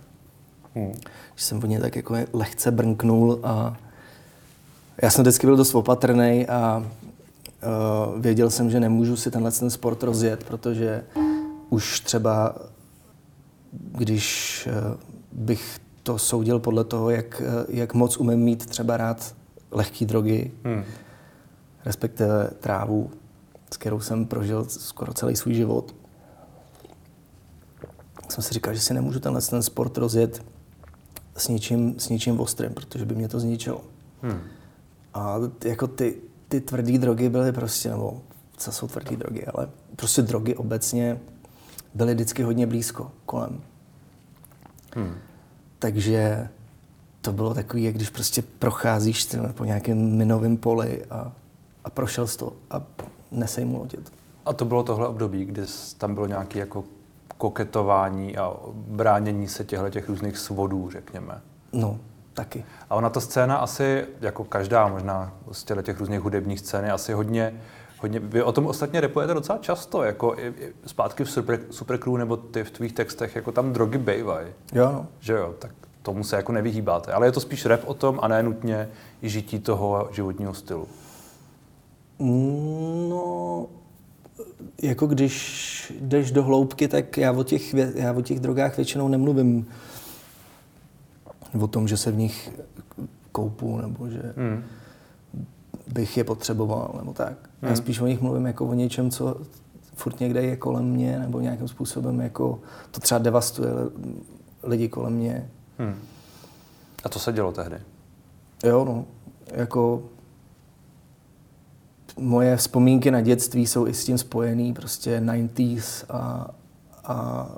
Hmm. 0.77 0.93
Že 1.35 1.45
jsem 1.45 1.63
o 1.63 1.67
ně 1.67 1.81
tak 1.81 1.97
jako 1.97 2.17
lehce 2.33 2.71
brnknul 2.71 3.41
a 3.43 3.77
já 5.03 5.11
jsem 5.11 5.23
vždycky 5.23 5.47
byl 5.47 5.57
dost 5.57 5.75
opatrný 5.75 6.47
a 6.47 6.79
uh, 6.79 8.21
věděl 8.21 8.51
jsem, 8.51 8.71
že 8.71 8.81
nemůžu 8.81 9.17
si 9.17 9.31
tenhle 9.31 9.53
ten 9.53 9.71
sport 9.71 10.03
rozjet, 10.03 10.45
protože 10.45 11.05
už 11.71 12.01
třeba, 12.01 12.55
když 13.73 14.69
uh, 14.69 14.97
bych 15.33 15.79
to 16.03 16.19
soudil 16.19 16.59
podle 16.59 16.85
toho, 16.85 17.11
jak, 17.11 17.43
uh, 17.47 17.75
jak 17.77 17.95
moc 17.95 18.17
umím 18.17 18.39
mít 18.39 18.67
třeba 18.67 18.97
rád 18.97 19.35
lehké 19.71 20.05
drogy, 20.05 20.51
hmm. 20.65 20.85
respektive 21.85 22.51
trávu, 22.61 23.11
s 23.73 23.77
kterou 23.77 24.01
jsem 24.01 24.27
prožil 24.27 24.65
skoro 24.69 25.15
celý 25.15 25.37
svůj 25.37 25.55
život. 25.55 25.95
Jsem 28.29 28.45
si 28.45 28.55
říkal, 28.55 28.75
že 28.75 28.81
si 28.81 28.95
nemůžu 28.95 29.21
tenhle 29.21 29.43
ten 29.43 29.63
sport 29.63 29.99
rozjet 29.99 30.43
s 31.37 31.49
něčím, 31.49 31.95
s 31.99 32.09
něčím 32.09 32.41
ostrým, 32.41 32.75
protože 32.75 33.05
by 33.05 33.15
mě 33.15 33.29
to 33.29 33.41
zničilo. 33.41 33.81
Hmm. 34.23 34.41
A 35.15 35.37
jako 35.65 35.87
ty, 35.87 36.17
ty 36.49 36.61
tvrdé 36.61 36.99
drogy 36.99 37.29
byly 37.29 37.53
prostě, 37.53 37.91
nebo 37.91 38.21
co 38.57 38.73
jsou 38.73 38.89
tvrdé 38.89 39.17
drogy, 39.17 39.47
ale 39.47 39.69
prostě 39.97 40.23
drogy 40.23 40.57
obecně 40.57 41.21
byly 41.95 42.15
vždycky 42.15 42.43
hodně 42.43 42.67
blízko 42.67 43.11
kolem. 43.27 43.61
Hmm. 44.95 45.15
Takže 45.79 46.49
to 47.21 47.33
bylo 47.33 47.55
takový, 47.55 47.85
jak 47.85 47.95
když 47.95 48.11
prostě 48.11 48.43
procházíš 48.43 49.25
tyhle, 49.25 49.53
po 49.53 49.65
nějakém 49.65 50.17
minovém 50.17 50.57
poli 50.57 51.05
a, 51.05 51.33
a 51.85 51.91
prošel 51.91 52.27
jsi 52.27 52.39
to 52.39 52.53
a 52.71 52.83
nesejmulo 53.31 53.87
tě 53.87 53.97
to. 53.97 54.11
A 54.47 54.53
to 54.53 54.65
bylo 54.65 54.83
tohle 54.83 55.09
období, 55.09 55.45
kdy 55.45 55.63
tam 55.99 56.15
bylo 56.15 56.27
nějaké 56.27 56.59
jako 56.59 56.85
koketování 57.39 58.37
a 58.37 58.53
bránění 58.73 59.49
se 59.49 59.65
těchto 59.65 59.91
těch 59.91 60.09
různých 60.09 60.39
svodů, 60.39 60.91
řekněme. 60.91 61.41
No, 61.73 61.99
taky. 62.35 62.65
A 62.91 62.95
ona 62.95 63.11
ta 63.11 63.21
scéna 63.21 63.57
asi, 63.57 64.05
jako 64.21 64.45
každá 64.45 64.89
možná 64.89 65.33
z 65.53 65.65
těch 65.83 66.01
různých 66.01 66.21
hudebních 66.21 66.61
scén, 66.61 66.85
je 66.85 66.93
asi 66.93 67.13
hodně, 67.13 67.61
hodně, 68.01 68.21
vy 68.21 68.43
o 68.43 68.53
tom 68.53 68.67
ostatně 68.67 69.01
repujete 69.01 69.35
docela 69.35 69.59
často, 69.59 70.03
jako 70.03 70.35
i, 70.39 70.47
i 70.47 70.73
zpátky 70.87 71.25
v 71.25 71.31
Super, 71.31 71.61
Supercrew 71.71 72.17
nebo 72.17 72.37
ty 72.37 72.65
v 72.65 72.71
tvých 72.71 72.93
textech, 72.93 73.37
jako 73.37 73.53
tam 73.53 73.73
drogy 73.73 73.99
bejvají. 73.99 74.49
Jo, 74.73 74.93
no. 74.93 75.07
Že 75.21 75.33
jo, 75.33 75.55
tak 75.59 75.71
tomu 76.03 76.25
se 76.25 76.37
jako 76.37 76.53
nevyhýbáte. 76.53 77.13
Ale 77.13 77.27
je 77.27 77.33
to 77.33 77.41
spíš 77.41 77.67
rap 77.67 77.81
o 77.85 77.95
tom 77.95 78.19
a 78.23 78.29
ne 78.29 78.43
nutně 78.43 78.89
i 79.23 79.29
žití 79.29 79.59
toho 79.59 80.09
životního 80.13 80.55
stylu. 80.55 80.89
No, 83.09 83.67
jako 84.83 85.07
když 85.07 85.93
jdeš 86.01 86.31
do 86.31 86.43
hloubky, 86.43 86.89
tak 86.89 87.17
já 87.17 87.33
o 87.33 87.45
těch, 87.45 87.75
já 87.75 88.13
o 88.13 88.23
těch 88.23 88.41
drogách 88.41 88.77
většinou 88.77 89.09
nemluvím 89.09 89.67
o 91.61 91.67
tom, 91.67 91.89
že 91.89 91.97
se 91.97 92.11
v 92.11 92.17
nich 92.17 92.51
koupu, 93.33 93.77
nebo 93.77 94.09
že 94.09 94.33
hmm. 94.37 94.63
bych 95.93 96.17
je 96.17 96.25
potřeboval, 96.25 96.95
nebo 96.99 97.13
tak. 97.13 97.37
Hmm. 97.63 97.71
Já 97.71 97.77
spíš 97.77 98.01
o 98.01 98.07
nich 98.07 98.21
mluvím 98.21 98.47
jako 98.47 98.67
o 98.67 98.75
něčem, 98.75 99.11
co 99.11 99.37
furt 99.95 100.21
někde 100.21 100.43
je 100.43 100.57
kolem 100.57 100.85
mě, 100.85 101.19
nebo 101.19 101.41
nějakým 101.41 101.69
způsobem 101.69 102.21
jako 102.21 102.61
to 102.91 103.01
třeba 103.01 103.19
devastuje 103.19 103.71
lidi 104.63 104.89
kolem 104.89 105.13
mě. 105.13 105.51
Hmm. 105.79 105.95
A 107.05 107.09
to 107.09 107.19
se 107.19 107.33
dělo 107.33 107.53
tehdy? 107.53 107.77
Jo, 108.65 108.85
no. 108.85 109.05
Jako 109.53 110.03
moje 112.17 112.57
vzpomínky 112.57 113.11
na 113.11 113.21
dětství 113.21 113.67
jsou 113.67 113.87
i 113.87 113.95
s 113.95 114.05
tím 114.05 114.19
spojený, 114.19 114.73
prostě 114.73 115.21
90s 115.21 116.05
a, 116.09 116.51
a 117.05 117.49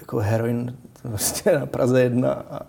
jako 0.00 0.18
heroin 0.18 0.76
prostě 1.02 1.58
na 1.58 1.66
Praze 1.66 2.02
jedna 2.02 2.32
a 2.32 2.60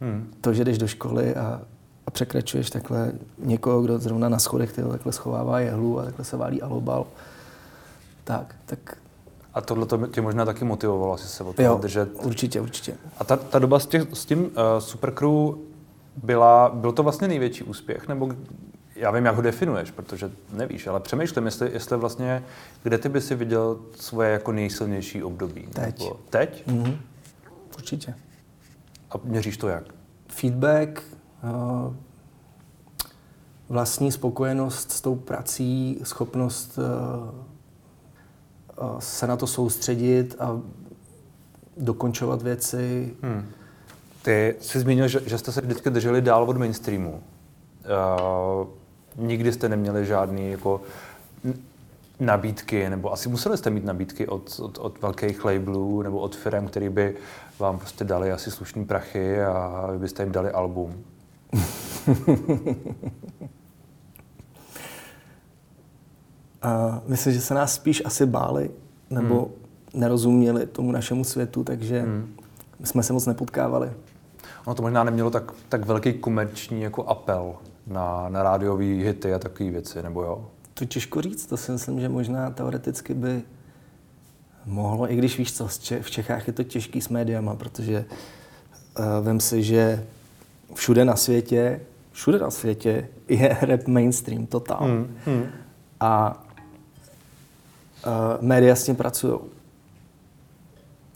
hmm. 0.00 0.32
to, 0.40 0.52
že 0.52 0.64
jdeš 0.64 0.78
do 0.78 0.88
školy 0.88 1.34
a, 1.34 1.62
a 2.06 2.10
překračuješ 2.10 2.70
takhle 2.70 3.12
někoho, 3.38 3.82
kdo 3.82 3.98
zrovna 3.98 4.28
na 4.28 4.38
schodech 4.38 4.72
tyhle, 4.72 4.90
takhle 4.90 5.12
schovává 5.12 5.60
jehlu 5.60 6.00
a 6.00 6.04
takhle 6.04 6.24
se 6.24 6.36
válí 6.36 6.62
alobal, 6.62 7.06
tak, 8.24 8.54
tak 8.66 8.96
a 9.54 9.60
tohle 9.60 9.86
to 9.86 10.06
tě 10.06 10.20
možná 10.20 10.44
taky 10.44 10.64
motivovalo 10.64 11.14
asi 11.14 11.28
se 11.28 11.44
o 11.44 11.52
tom 11.52 11.80
držet. 11.80 12.08
určitě, 12.22 12.60
určitě. 12.60 12.94
A 13.18 13.24
ta, 13.24 13.36
ta 13.36 13.58
doba 13.58 13.78
s, 13.78 13.86
těch, 13.86 14.06
s 14.12 14.24
tím 14.24 14.38
uh, 14.38 14.50
Supercrew 14.78 15.54
byla, 16.16 16.70
byl 16.74 16.92
to 16.92 17.02
vlastně 17.02 17.28
největší 17.28 17.64
úspěch, 17.64 18.08
nebo 18.08 18.28
já 19.00 19.10
vím, 19.10 19.24
jak 19.24 19.36
ho 19.36 19.42
definuješ, 19.42 19.90
protože 19.90 20.30
nevíš, 20.52 20.86
ale 20.86 21.00
přemýšlím, 21.00 21.44
jestli, 21.44 21.72
jestli 21.72 21.96
vlastně, 21.96 22.44
kde 22.82 22.98
ty 22.98 23.08
by 23.08 23.20
si 23.20 23.34
viděl 23.34 23.78
svoje 23.94 24.30
jako 24.30 24.52
nejsilnější 24.52 25.22
období? 25.22 25.68
Teď. 25.74 25.98
Nebo 25.98 26.20
teď? 26.30 26.66
Mm-hmm. 26.66 26.96
Určitě. 27.76 28.14
A 29.10 29.14
měříš 29.24 29.56
to 29.56 29.68
jak? 29.68 29.84
Feedback, 30.28 31.02
uh, 31.42 31.94
vlastní 33.68 34.12
spokojenost 34.12 34.92
s 34.92 35.00
tou 35.00 35.14
prací, 35.14 36.00
schopnost 36.02 36.78
uh, 36.78 36.84
se 38.98 39.26
na 39.26 39.36
to 39.36 39.46
soustředit 39.46 40.36
a 40.38 40.60
dokončovat 41.76 42.42
věci. 42.42 43.14
Hmm. 43.22 43.48
Ty 44.22 44.56
jsi 44.60 44.80
zmínil, 44.80 45.08
že, 45.08 45.20
že 45.26 45.38
jste 45.38 45.52
se 45.52 45.60
vždycky 45.60 45.90
drželi 45.90 46.22
dál 46.22 46.44
od 46.44 46.56
mainstreamu. 46.56 47.12
Uh, 47.12 48.79
nikdy 49.16 49.52
jste 49.52 49.68
neměli 49.68 50.06
žádný 50.06 50.50
jako 50.50 50.80
nabídky, 52.20 52.90
nebo 52.90 53.12
asi 53.12 53.28
museli 53.28 53.56
jste 53.56 53.70
mít 53.70 53.84
nabídky 53.84 54.26
od, 54.26 54.60
od, 54.62 54.78
od 54.78 55.02
velkých 55.02 55.44
labelů 55.44 56.02
nebo 56.02 56.18
od 56.18 56.36
firm, 56.36 56.66
který 56.66 56.88
by 56.88 57.16
vám 57.58 57.78
prostě 57.78 58.04
dali 58.04 58.32
asi 58.32 58.50
slušný 58.50 58.84
prachy 58.84 59.42
a 59.42 59.88
vy 59.92 59.98
byste 59.98 60.22
jim 60.22 60.32
dali 60.32 60.50
album. 60.50 60.94
A 66.62 67.00
myslím, 67.06 67.32
že 67.32 67.40
se 67.40 67.54
nás 67.54 67.74
spíš 67.74 68.02
asi 68.04 68.26
báli, 68.26 68.70
nebo 69.10 69.34
hmm. 69.40 69.54
nerozuměli 70.00 70.66
tomu 70.66 70.92
našemu 70.92 71.24
světu, 71.24 71.64
takže 71.64 72.00
hmm. 72.00 72.36
jsme 72.84 73.02
se 73.02 73.12
moc 73.12 73.26
nepotkávali. 73.26 73.92
Ono 74.64 74.74
to 74.74 74.82
možná 74.82 75.04
nemělo 75.04 75.30
tak, 75.30 75.52
tak 75.68 75.86
velký 75.86 76.12
komerční 76.12 76.82
jako 76.82 77.04
apel 77.04 77.54
na, 77.86 78.28
na 78.28 78.42
rádiové 78.42 78.84
hity 78.84 79.34
a 79.34 79.38
takové 79.38 79.70
věci, 79.70 80.02
nebo 80.02 80.22
jo? 80.22 80.50
To 80.74 80.84
těžko 80.84 81.20
říct, 81.22 81.46
to 81.46 81.56
si 81.56 81.72
myslím, 81.72 82.00
že 82.00 82.08
možná 82.08 82.50
teoreticky 82.50 83.14
by 83.14 83.42
mohlo, 84.66 85.12
i 85.12 85.16
když 85.16 85.38
víš 85.38 85.52
co, 85.52 85.68
v 86.00 86.10
Čechách 86.10 86.46
je 86.46 86.52
to 86.52 86.64
těžký 86.64 87.00
s 87.00 87.08
médiama, 87.08 87.54
protože 87.54 88.04
uh, 88.98 89.04
vem 89.24 89.40
si, 89.40 89.62
že 89.62 90.06
všude 90.74 91.04
na 91.04 91.16
světě, 91.16 91.80
všude 92.12 92.38
na 92.38 92.50
světě 92.50 93.08
je 93.28 93.56
rap 93.62 93.86
mainstream, 93.86 94.46
totál. 94.46 94.84
Hmm, 94.84 95.16
hmm. 95.26 95.46
A 96.00 96.42
uh, 98.06 98.12
média 98.40 98.76
s 98.76 98.84
tím 98.84 98.96
pracují. 98.96 99.38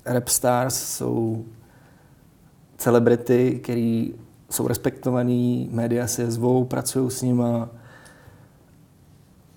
Rap 0.05 0.29
stars 0.29 0.97
jsou 0.97 1.45
celebrity, 2.77 3.61
který 3.63 4.15
jsou 4.51 4.69
respektovaný, 4.69 5.69
média 5.73 6.07
si 6.07 6.21
je 6.21 6.31
zvou, 6.31 6.65
pracují 6.65 7.11
s 7.11 7.23
nima 7.23 7.69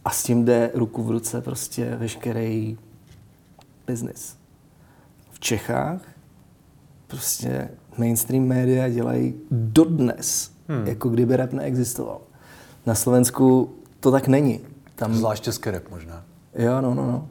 a 0.06 0.10
s 0.10 0.24
tím 0.24 0.46
jde 0.46 0.72
ruku 0.74 1.04
v 1.04 1.12
ruce 1.12 1.42
prostě 1.42 1.96
veškerý 1.96 2.78
biznis. 3.88 4.38
V 5.32 5.40
Čechách 5.40 6.02
prostě 7.08 7.70
mainstream 7.98 8.44
média 8.44 8.90
dělají 8.90 9.34
dodnes, 9.52 10.52
hmm. 10.68 10.88
jako 10.88 11.10
kdyby 11.10 11.36
rap 11.36 11.54
neexistoval. 11.54 12.22
Na 12.86 12.96
Slovensku 12.96 13.76
to 14.00 14.12
tak 14.12 14.28
není. 14.28 14.60
Tam... 14.96 15.14
Zvlášť 15.14 15.44
český 15.44 15.70
rap 15.70 15.84
možná. 15.90 16.24
Jo, 16.56 16.82
no, 16.82 16.94
no, 16.94 17.12
no. 17.12 17.30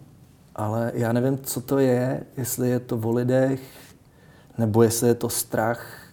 Ale 0.54 0.92
já 0.94 1.12
nevím, 1.12 1.38
co 1.38 1.60
to 1.60 1.78
je, 1.78 2.24
jestli 2.36 2.68
je 2.68 2.80
to 2.80 2.96
o 2.96 3.10
lidech, 3.10 3.60
nebo 4.58 4.82
jestli 4.82 5.08
je 5.08 5.14
to 5.14 5.28
strach 5.28 6.05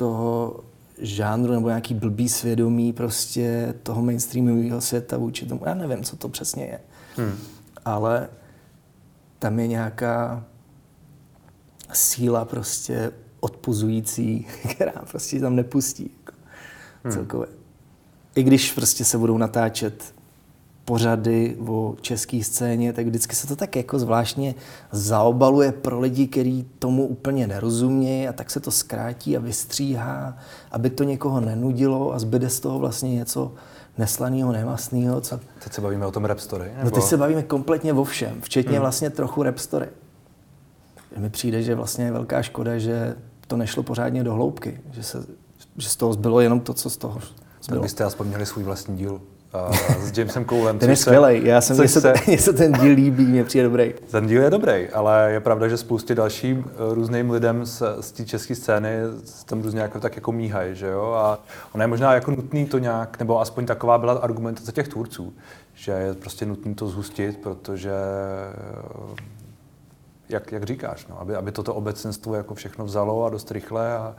toho 0.00 0.60
žánru 0.98 1.52
nebo 1.52 1.68
nějaký 1.68 1.94
blbý 1.94 2.28
svědomí 2.28 2.92
prostě 2.92 3.74
toho 3.82 4.02
mainstreamového 4.02 4.80
světa 4.80 5.16
vůči 5.16 5.46
tomu. 5.46 5.60
Já 5.66 5.74
nevím, 5.74 6.04
co 6.04 6.16
to 6.16 6.28
přesně 6.28 6.64
je. 6.64 6.80
Hmm. 7.16 7.36
Ale 7.84 8.28
tam 9.38 9.58
je 9.58 9.66
nějaká 9.66 10.44
síla 11.92 12.44
prostě 12.44 13.12
odpuzující, 13.40 14.46
která 14.70 14.92
prostě 15.10 15.40
tam 15.40 15.56
nepustí 15.56 16.10
jako 16.18 16.38
hmm. 17.04 17.12
celkově. 17.12 17.48
I 18.34 18.42
když 18.42 18.72
prostě 18.72 19.04
se 19.04 19.18
budou 19.18 19.38
natáčet 19.38 20.14
pořady 20.90 21.56
o 21.66 21.94
české 22.00 22.44
scéně, 22.44 22.92
tak 22.92 23.06
vždycky 23.06 23.36
se 23.36 23.46
to 23.46 23.56
tak 23.56 23.76
jako 23.76 23.98
zvláštně 23.98 24.54
zaobaluje 24.92 25.72
pro 25.72 26.00
lidi, 26.00 26.26
kteří 26.26 26.66
tomu 26.78 27.06
úplně 27.06 27.46
nerozumějí 27.46 28.28
a 28.28 28.32
tak 28.32 28.50
se 28.50 28.60
to 28.60 28.70
zkrátí 28.70 29.36
a 29.36 29.40
vystříhá, 29.40 30.38
aby 30.70 30.90
to 30.90 31.04
někoho 31.04 31.40
nenudilo 31.40 32.14
a 32.14 32.18
zbyde 32.18 32.50
z 32.50 32.60
toho 32.60 32.78
vlastně 32.78 33.14
něco 33.14 33.52
neslaného, 33.98 34.52
nemastného. 34.52 35.20
Co... 35.20 35.40
Teď 35.64 35.72
se 35.72 35.80
bavíme 35.80 36.06
o 36.06 36.10
tom 36.10 36.24
rap 36.24 36.38
story? 36.38 36.64
Nebo... 36.64 36.84
No 36.84 36.90
teď 36.90 37.02
se 37.02 37.16
bavíme 37.16 37.42
kompletně 37.42 37.92
o 37.92 38.04
všem, 38.04 38.40
včetně 38.40 38.72
hmm. 38.72 38.80
vlastně 38.80 39.10
trochu 39.10 39.42
rap 39.42 39.58
story. 39.58 39.86
Mi 41.16 41.30
přijde, 41.30 41.62
že 41.62 41.74
vlastně 41.74 42.04
je 42.04 42.12
velká 42.12 42.42
škoda, 42.42 42.78
že 42.78 43.16
to 43.46 43.56
nešlo 43.56 43.82
pořádně 43.82 44.24
do 44.24 44.34
hloubky, 44.34 44.80
že, 44.92 45.02
se, 45.02 45.24
že 45.76 45.88
z 45.88 45.96
toho 45.96 46.12
zbylo 46.12 46.40
jenom 46.40 46.60
to, 46.60 46.74
co 46.74 46.90
z 46.90 46.96
toho 46.96 47.20
zbylo. 47.62 47.80
Tak 47.80 47.82
byste 47.82 48.04
aspoň 48.04 48.26
měli 48.26 48.46
svůj 48.46 48.64
vlastní 48.64 48.96
díl 48.96 49.20
s 50.00 50.18
Jamesem 50.18 50.44
Coolem. 50.44 50.78
ten 50.78 50.90
je 50.90 50.96
skvělý, 50.96 51.46
já 51.46 51.60
jsem, 51.60 51.76
mně 51.76 51.88
se, 51.88 52.12
mně 52.26 52.38
se 52.38 52.52
ten 52.52 52.72
díl 52.72 52.92
líbí, 52.92 53.26
mě 53.26 53.44
přijde 53.44 53.64
dobrý. 53.64 53.94
Ten 54.10 54.26
díl 54.26 54.42
je 54.42 54.50
dobrý, 54.50 54.88
ale 54.88 55.32
je 55.32 55.40
pravda, 55.40 55.68
že 55.68 55.76
spoustě 55.76 56.14
dalším 56.14 56.58
uh, 56.58 56.94
různým 56.94 57.30
lidem 57.30 57.66
z, 57.66 57.82
z 58.00 58.12
té 58.12 58.24
české 58.24 58.54
scény 58.54 58.96
tam 59.46 59.62
různě 59.62 59.80
jako, 59.80 60.00
tak 60.00 60.16
jako 60.16 60.32
míhají, 60.32 60.76
že 60.76 60.86
jo? 60.86 61.12
A 61.16 61.38
ono 61.72 61.82
je 61.82 61.88
možná 61.88 62.14
jako 62.14 62.30
nutný 62.30 62.66
to 62.66 62.78
nějak, 62.78 63.18
nebo 63.18 63.40
aspoň 63.40 63.66
taková 63.66 63.98
byla 63.98 64.12
argumentace 64.12 64.72
těch 64.72 64.88
tvůrců, 64.88 65.32
že 65.74 65.92
je 65.92 66.14
prostě 66.14 66.46
nutné 66.46 66.74
to 66.74 66.88
zhustit, 66.88 67.38
protože 67.42 67.92
uh, 69.10 69.16
jak, 70.28 70.52
jak 70.52 70.64
říkáš, 70.64 71.06
no, 71.06 71.20
aby, 71.20 71.36
aby 71.36 71.52
toto 71.52 71.74
obecenstvo 71.74 72.34
jako 72.34 72.54
všechno 72.54 72.84
vzalo 72.84 73.24
a 73.24 73.30
dost 73.30 73.50
rychle 73.50 73.96
a 73.96 74.16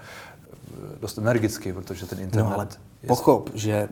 dost 0.99 1.17
energicky, 1.17 1.73
protože 1.73 2.05
ten 2.05 2.19
internet... 2.19 2.49
No 2.49 2.55
ale 2.55 2.67
je... 3.03 3.07
pochop, 3.07 3.49
že 3.53 3.89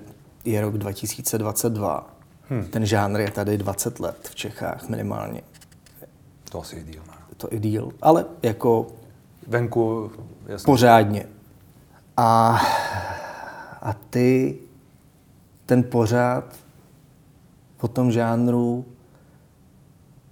je 0.52 0.62
rok 0.62 0.78
2022, 0.78 2.16
hmm. 2.50 2.64
ten 2.64 2.86
žánr 2.86 3.20
je 3.20 3.32
tady 3.32 3.58
20 3.58 4.00
let 4.00 4.18
v 4.32 4.36
Čechách 4.36 4.90
minimálně. 4.90 5.42
To 6.52 6.62
asi 6.62 6.76
je 6.76 6.84
díl, 6.84 7.02
ne? 7.08 7.14
To 7.38 7.48
je 7.52 7.60
díl, 7.60 7.92
ale 8.02 8.26
jako... 8.44 8.88
Venku, 9.48 10.12
jasně. 10.48 10.66
Pořádně. 10.66 11.26
A, 12.18 12.62
a 13.82 13.94
ty 14.10 14.58
ten 15.66 15.84
pořád 15.84 16.56
po 17.78 17.88
tom 17.88 18.12
žánru 18.12 18.86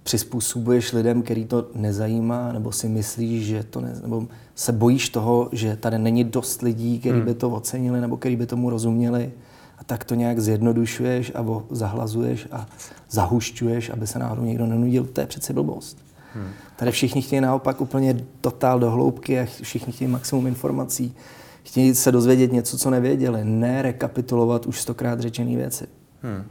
přizpůsobuješ 0.02 0.92
lidem, 0.92 1.22
který 1.22 1.44
to 1.44 1.66
nezajímá, 1.74 2.52
nebo 2.52 2.72
si 2.72 2.88
myslíš, 2.88 3.46
že 3.46 3.62
to 3.62 3.80
ne, 3.80 3.94
nebo 4.02 4.26
se 4.54 4.72
bojíš 4.72 5.08
toho, 5.08 5.48
že 5.52 5.76
tady 5.76 5.98
není 5.98 6.24
dost 6.24 6.62
lidí, 6.62 6.98
kteří 6.98 7.16
hmm. 7.16 7.24
by 7.24 7.34
to 7.34 7.50
ocenili 7.50 8.00
nebo 8.00 8.16
kteří 8.16 8.36
by 8.36 8.46
tomu 8.46 8.70
rozuměli 8.70 9.32
a 9.80 9.84
tak 9.84 10.04
to 10.04 10.14
nějak 10.14 10.40
zjednodušuješ 10.40 11.32
a 11.34 11.44
zahlazuješ 11.70 12.48
a 12.52 12.66
zahušťuješ, 13.10 13.90
aby 13.90 14.06
se 14.06 14.18
náhodou 14.18 14.42
někdo 14.42 14.66
nenudil. 14.66 15.04
To 15.04 15.20
je 15.20 15.26
přece 15.26 15.52
blbost. 15.52 15.98
Hmm. 16.34 16.50
Tady 16.76 16.90
všichni 16.90 17.22
chtějí 17.22 17.40
naopak 17.40 17.80
úplně 17.80 18.24
totál 18.40 18.78
do 18.80 18.90
hloubky 18.90 19.40
a 19.40 19.46
všichni 19.62 19.92
chtějí 19.92 20.08
maximum 20.08 20.46
informací. 20.46 21.16
Chtějí 21.62 21.94
se 21.94 22.12
dozvědět 22.12 22.52
něco, 22.52 22.78
co 22.78 22.90
nevěděli, 22.90 23.44
ne 23.44 23.82
rekapitulovat 23.82 24.66
už 24.66 24.80
stokrát 24.80 25.20
řečené 25.20 25.56
věci. 25.56 25.86
Hmm. 26.22 26.44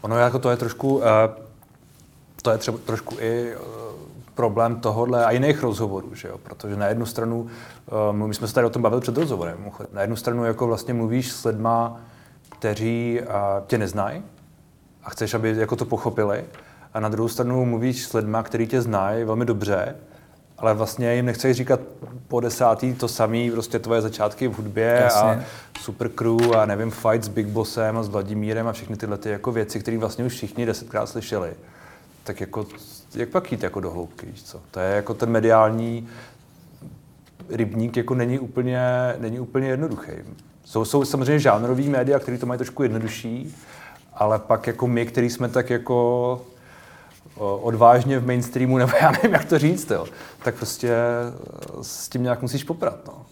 Ono 0.00 0.18
jako 0.18 0.38
to 0.38 0.50
je 0.50 0.56
trošku, 0.56 0.96
uh, 0.96 1.02
to 2.42 2.50
je 2.50 2.58
třeba 2.58 2.78
trošku 2.86 3.16
i 3.20 3.56
uh, 3.56 3.62
problém 4.34 4.80
tohohle 4.80 5.24
a 5.24 5.30
jiných 5.30 5.62
rozhovorů, 5.62 6.14
že 6.14 6.28
jo? 6.28 6.38
protože 6.38 6.76
na 6.76 6.86
jednu 6.86 7.06
stranu, 7.06 7.40
uh, 7.40 8.26
my 8.26 8.34
jsme 8.34 8.48
se 8.48 8.54
tady 8.54 8.66
o 8.66 8.70
tom 8.70 8.82
bavili 8.82 9.00
před 9.00 9.16
rozhovorem, 9.16 9.58
na 9.92 10.00
jednu 10.00 10.16
stranu 10.16 10.44
jako 10.44 10.66
vlastně 10.66 10.94
mluvíš 10.94 11.32
s 11.32 11.44
lidma, 11.44 12.00
kteří 12.58 13.20
tě 13.66 13.78
neznají 13.78 14.22
a 15.04 15.10
chceš, 15.10 15.34
aby 15.34 15.56
jako 15.56 15.76
to 15.76 15.84
pochopili, 15.84 16.44
a 16.94 17.00
na 17.00 17.08
druhou 17.08 17.28
stranu 17.28 17.64
mluvíš 17.64 18.06
s 18.06 18.12
lidma, 18.12 18.42
kteří 18.42 18.66
tě 18.66 18.82
znají 18.82 19.24
velmi 19.24 19.44
dobře, 19.44 19.96
ale 20.58 20.74
vlastně 20.74 21.14
jim 21.14 21.26
nechceš 21.26 21.56
říkat 21.56 21.80
po 22.28 22.40
desátý 22.40 22.94
to 22.94 23.08
samý, 23.08 23.50
prostě 23.50 23.78
tvoje 23.78 24.00
začátky 24.02 24.48
v 24.48 24.56
hudbě 24.56 25.00
Jasně. 25.04 25.30
a 25.30 25.40
super 25.80 26.08
crew 26.08 26.56
a 26.56 26.66
nevím, 26.66 26.90
fight 26.90 27.24
s 27.24 27.28
Big 27.28 27.46
Bossem 27.46 27.98
a 27.98 28.02
s 28.02 28.08
Vladimírem 28.08 28.68
a 28.68 28.72
všechny 28.72 28.96
tyhle 28.96 29.18
ty 29.18 29.30
jako 29.30 29.52
věci, 29.52 29.80
které 29.80 29.98
vlastně 29.98 30.24
už 30.24 30.32
všichni 30.32 30.66
desetkrát 30.66 31.08
slyšeli. 31.08 31.52
Tak 32.24 32.40
jako, 32.40 32.66
jak 33.14 33.28
pak 33.28 33.52
jít 33.52 33.62
jako 33.62 33.80
do 33.80 33.90
hloubky, 33.90 34.26
víš 34.26 34.42
co? 34.42 34.60
To 34.70 34.80
je 34.80 34.96
jako 34.96 35.14
ten 35.14 35.30
mediální 35.30 36.08
rybník 37.48 37.96
jako 37.96 38.14
není 38.14 38.38
úplně, 38.38 38.80
není 39.18 39.40
úplně 39.40 39.68
jednoduchý. 39.68 40.12
Jsou, 40.66 40.84
jsou 40.84 41.04
samozřejmě 41.04 41.38
žánrový 41.38 41.88
média, 41.88 42.18
které 42.18 42.38
to 42.38 42.46
mají 42.46 42.58
trošku 42.58 42.82
jednodušší, 42.82 43.54
ale 44.14 44.38
pak 44.38 44.66
jako 44.66 44.86
my, 44.86 45.06
který 45.06 45.30
jsme 45.30 45.48
tak 45.48 45.70
jako 45.70 46.46
odvážně 47.36 48.18
v 48.18 48.26
mainstreamu, 48.26 48.78
nebo 48.78 48.92
já 49.00 49.10
nevím, 49.10 49.32
jak 49.32 49.44
to 49.44 49.58
říct, 49.58 49.90
jo, 49.90 50.06
tak 50.44 50.54
prostě 50.54 50.94
s 51.82 52.08
tím 52.08 52.22
nějak 52.22 52.42
musíš 52.42 52.64
poprat. 52.64 53.06
No. 53.06 53.26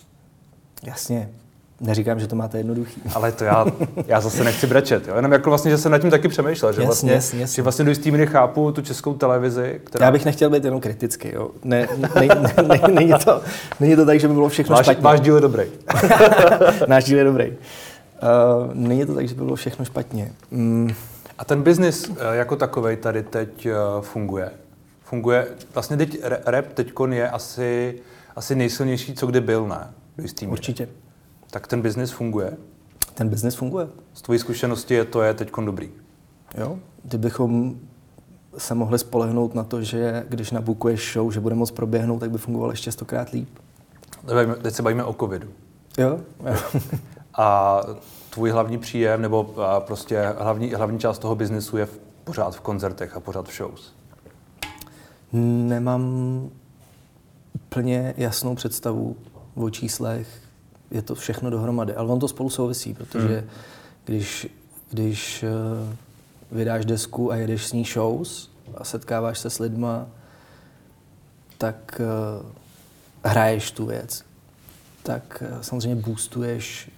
Jasně. 0.83 1.31
Neříkám, 1.87 2.21
že 2.21 2.27
to 2.27 2.37
máte 2.37 2.59
jednoduchý. 2.59 3.03
Ale 3.15 3.33
to 3.33 3.45
já, 3.45 3.67
já 4.07 4.21
zase 4.21 4.45
nechci 4.45 4.67
brečet. 4.67 5.09
Jo? 5.09 5.17
Jenom 5.17 5.33
jako 5.33 5.51
vlastně, 5.51 5.71
že 5.71 5.79
jsem 5.79 5.93
nad 5.93 5.99
tím 5.99 6.11
taky 6.11 6.29
přemýšlel, 6.29 6.73
že, 6.73 6.77
jasně, 6.77 6.87
vlastně, 6.87 7.13
jasně, 7.13 7.41
jasně. 7.41 7.57
že 7.57 7.63
vlastně 7.63 7.85
do 7.85 7.91
jistý 7.91 8.11
míry 8.11 8.27
chápu 8.27 8.73
tu 8.73 8.83
českou 8.83 9.15
televizi. 9.15 9.81
Která... 9.85 10.07
Já 10.07 10.13
bych 10.13 10.25
nechtěl 10.25 10.51
být 10.51 10.65
jenom 10.65 10.81
kritický. 10.81 11.29
Jo? 11.33 11.51
Ne, 11.65 11.89
ne, 11.97 12.09
ne, 12.15 12.29
ne, 12.69 12.81
není, 12.89 13.13
to, 13.25 13.43
není 13.81 13.97
to 13.97 14.07
tak, 14.07 14.21
že 14.21 14.29
by 14.29 14.35
bylo 14.35 14.49
všechno 14.49 14.77
váš, 14.77 14.87
špatně. 14.87 15.03
Váš 15.03 15.21
díl 15.21 15.35
je 15.35 15.41
dobrý. 15.41 15.65
Náš 16.87 17.05
díl 17.05 17.19
je 17.19 17.25
dobrý. 17.25 17.49
Uh, 17.49 18.71
není 18.75 19.07
to 19.07 19.15
tak, 19.15 19.29
že 19.29 19.35
by 19.35 19.45
bylo 19.45 19.57
všechno 19.57 19.85
špatně. 19.85 20.33
Mm. 20.51 20.91
A 21.39 21.45
ten 21.45 21.63
biznis 21.63 22.11
eh, 22.11 22.37
jako 22.37 22.57
takový 22.57 22.97
tady 22.97 23.23
teď 23.23 23.67
eh, 23.67 23.73
funguje. 24.01 24.51
Funguje, 25.03 25.47
vlastně 25.75 25.97
teď 25.97 26.21
rap 26.47 26.67
teď 26.75 26.93
je 27.11 27.31
asi, 27.31 27.99
asi 28.37 28.55
nejsilnější, 28.55 29.15
co 29.15 29.27
kdy 29.27 29.41
byl, 29.41 29.69
ne? 29.69 29.91
Do 30.19 30.49
Určitě. 30.49 30.89
Tak 31.55 31.67
ten 31.67 31.83
biznis 31.83 32.11
funguje? 32.11 32.57
Ten 33.15 33.29
biznis 33.29 33.55
funguje. 33.55 33.89
Z 34.15 34.23
tvojí 34.23 34.39
zkušenosti 34.39 34.95
je 34.95 35.05
to 35.05 35.23
je 35.23 35.35
teď 35.35 35.51
dobrý? 35.65 35.91
Jo, 36.59 36.79
kdybychom 37.05 37.79
se 38.59 38.75
mohli 38.75 38.99
spolehnout 38.99 39.55
na 39.55 39.65
to, 39.65 39.83
že 39.83 40.27
když 40.29 40.51
nabukuješ 40.51 41.13
show, 41.13 41.33
že 41.33 41.41
bude 41.41 41.55
moc 41.55 41.71
proběhnout, 41.71 42.19
tak 42.19 42.31
by 42.31 42.39
fungoval 42.39 42.71
ještě 42.71 42.93
stokrát 42.93 43.31
líp. 43.31 43.49
Teď 44.63 44.75
se 44.75 44.83
bavíme 44.83 45.05
o 45.05 45.15
covidu. 45.15 45.49
Jo. 45.99 46.21
jo. 46.47 46.81
A 47.35 47.81
tvůj 48.31 48.51
hlavní 48.51 48.79
příjem 48.79 49.23
nebo 49.23 49.55
prostě 49.79 50.35
hlavní, 50.39 50.75
hlavní 50.75 50.99
část 50.99 51.19
toho 51.19 51.35
biznesu 51.35 51.77
je 51.77 51.87
v, 51.87 51.99
pořád 52.25 52.57
v 52.57 52.61
koncertech 52.61 53.17
a 53.17 53.21
pořád 53.21 53.49
v 53.49 53.57
shows? 53.57 53.95
Nemám 55.67 56.03
úplně 57.55 58.15
jasnou 58.17 58.55
představu 58.55 59.17
o 59.55 59.71
číslech. 59.71 60.44
Je 60.95 61.03
to 61.03 61.15
všechno 61.15 61.51
dohromady, 61.51 61.95
ale 61.95 62.09
on 62.09 62.21
to 62.21 62.29
spolu 62.29 62.51
souvisí, 62.51 62.95
protože 62.95 63.39
hmm. 63.39 63.49
když, 64.05 64.47
když 64.91 65.43
eh, 65.43 65.97
vydáš 66.53 66.85
desku 66.85 67.33
a 67.33 67.37
jedeš 67.37 67.67
s 67.67 67.73
ní 67.73 67.85
shows 67.85 68.51
a 68.77 68.85
setkáváš 68.85 69.39
se 69.39 69.51
s 69.51 69.59
lidma, 69.59 70.07
tak 71.59 72.01
uh, 72.01 72.47
hraješ 73.25 73.71
tu 73.71 73.87
věc. 73.87 74.25
Tak 75.03 75.43
uh, 75.53 75.61
samozřejmě 75.61 76.03
boostuješ 76.03 76.91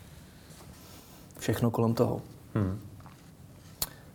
všechno 1.38 1.70
kolem 1.70 1.94
toho. 1.94 2.22
Hmm. 2.54 2.80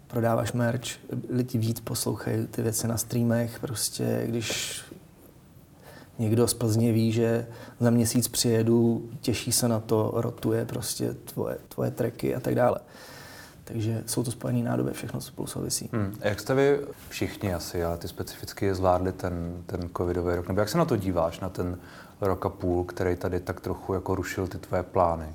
Prodáváš 0.07 0.51
merch, 0.51 0.87
lidi 1.29 1.57
víc 1.57 1.79
poslouchají 1.79 2.47
ty 2.47 2.61
věci 2.61 2.87
na 2.87 2.97
streamech, 2.97 3.59
prostě 3.59 4.23
když 4.25 4.81
někdo 6.21 6.47
z 6.47 6.53
Plzně 6.53 6.91
ví, 6.91 7.11
že 7.11 7.47
za 7.79 7.89
měsíc 7.89 8.27
přijedu, 8.27 9.09
těší 9.21 9.51
se 9.51 9.67
na 9.67 9.79
to, 9.79 10.11
rotuje 10.15 10.65
prostě 10.65 11.13
tvoje, 11.13 11.57
tvoje 11.67 11.91
treky 11.91 12.35
a 12.35 12.39
tak 12.39 12.55
dále. 12.55 12.79
Takže 13.63 14.03
jsou 14.05 14.23
to 14.23 14.31
spojené 14.31 14.63
nádoby, 14.63 14.91
všechno 14.91 15.21
spolu 15.21 15.47
souvisí. 15.47 15.89
Hmm. 15.93 16.15
Jak 16.21 16.39
jste 16.39 16.53
vy 16.53 16.79
všichni 17.09 17.53
asi, 17.53 17.83
ale 17.83 17.97
ty 17.97 18.07
specificky 18.07 18.75
zvládli 18.75 19.11
ten, 19.11 19.63
ten 19.65 19.89
covidový 19.97 20.35
rok? 20.35 20.47
Nebo 20.47 20.59
jak 20.59 20.69
se 20.69 20.77
na 20.77 20.85
to 20.85 20.97
díváš, 20.97 21.39
na 21.39 21.49
ten 21.49 21.77
rok 22.21 22.45
a 22.45 22.49
půl, 22.49 22.83
který 22.83 23.15
tady 23.15 23.39
tak 23.39 23.61
trochu 23.61 23.93
jako 23.93 24.15
rušil 24.15 24.47
ty 24.47 24.57
tvoje 24.57 24.83
plány? 24.83 25.25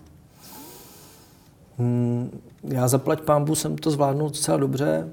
Hmm, 1.78 2.40
já 2.62 2.88
zaplať 2.88 3.20
pámbu 3.20 3.54
jsem 3.54 3.78
to 3.78 3.90
zvládnul 3.90 4.28
docela 4.28 4.56
dobře. 4.56 5.08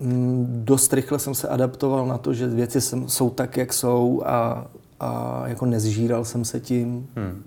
Hmm, 0.00 0.62
dost 0.64 0.92
rychle 0.92 1.18
jsem 1.18 1.34
se 1.34 1.48
adaptoval 1.48 2.06
na 2.06 2.18
to, 2.18 2.34
že 2.34 2.46
věci 2.46 2.80
jsou 2.80 3.30
tak, 3.30 3.56
jak 3.56 3.72
jsou 3.72 4.22
a, 4.26 4.66
a 5.00 5.42
jako 5.48 5.66
nezžíral 5.66 6.24
jsem 6.24 6.44
se 6.44 6.60
tím. 6.60 7.08
Hmm. 7.16 7.42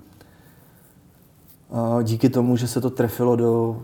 A 1.72 2.02
díky 2.02 2.30
tomu, 2.30 2.58
že 2.58 2.68
se 2.68 2.82
to 2.82 2.90
trefilo 2.90 3.36
do 3.36 3.82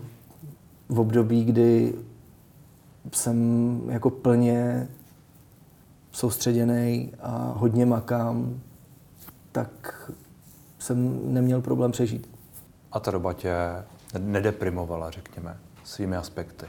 v 0.90 1.00
období, 1.00 1.44
kdy 1.46 1.94
jsem 3.14 3.82
jako 3.90 4.10
plně 4.10 4.88
soustředěný 6.12 7.14
a 7.22 7.54
hodně 7.56 7.86
makám, 7.86 8.60
tak 9.52 10.12
jsem 10.80 11.20
neměl 11.34 11.62
problém 11.62 11.92
přežít. 11.92 12.30
A 12.92 13.00
ta 13.00 13.12
doba 13.12 13.34
tě 13.34 13.54
nedeprimovala, 14.20 15.12
řekněme, 15.12 15.58
svými 15.84 16.16
aspekty? 16.16 16.66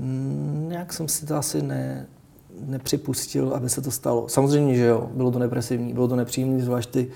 Mm, 0.00 0.66
nějak 0.68 0.92
jsem 0.92 1.08
si 1.08 1.26
to 1.26 1.36
asi 1.36 1.62
ne, 1.62 2.06
nepřipustil, 2.66 3.54
aby 3.54 3.68
se 3.68 3.82
to 3.82 3.90
stalo. 3.90 4.28
Samozřejmě, 4.28 4.74
že 4.74 4.84
jo, 4.84 5.10
bylo 5.14 5.30
to 5.30 5.38
depresivní, 5.38 5.92
bylo 5.92 6.08
to 6.08 6.16
nepříjemné, 6.16 6.64
zvlášť 6.64 6.90
ty, 6.90 7.08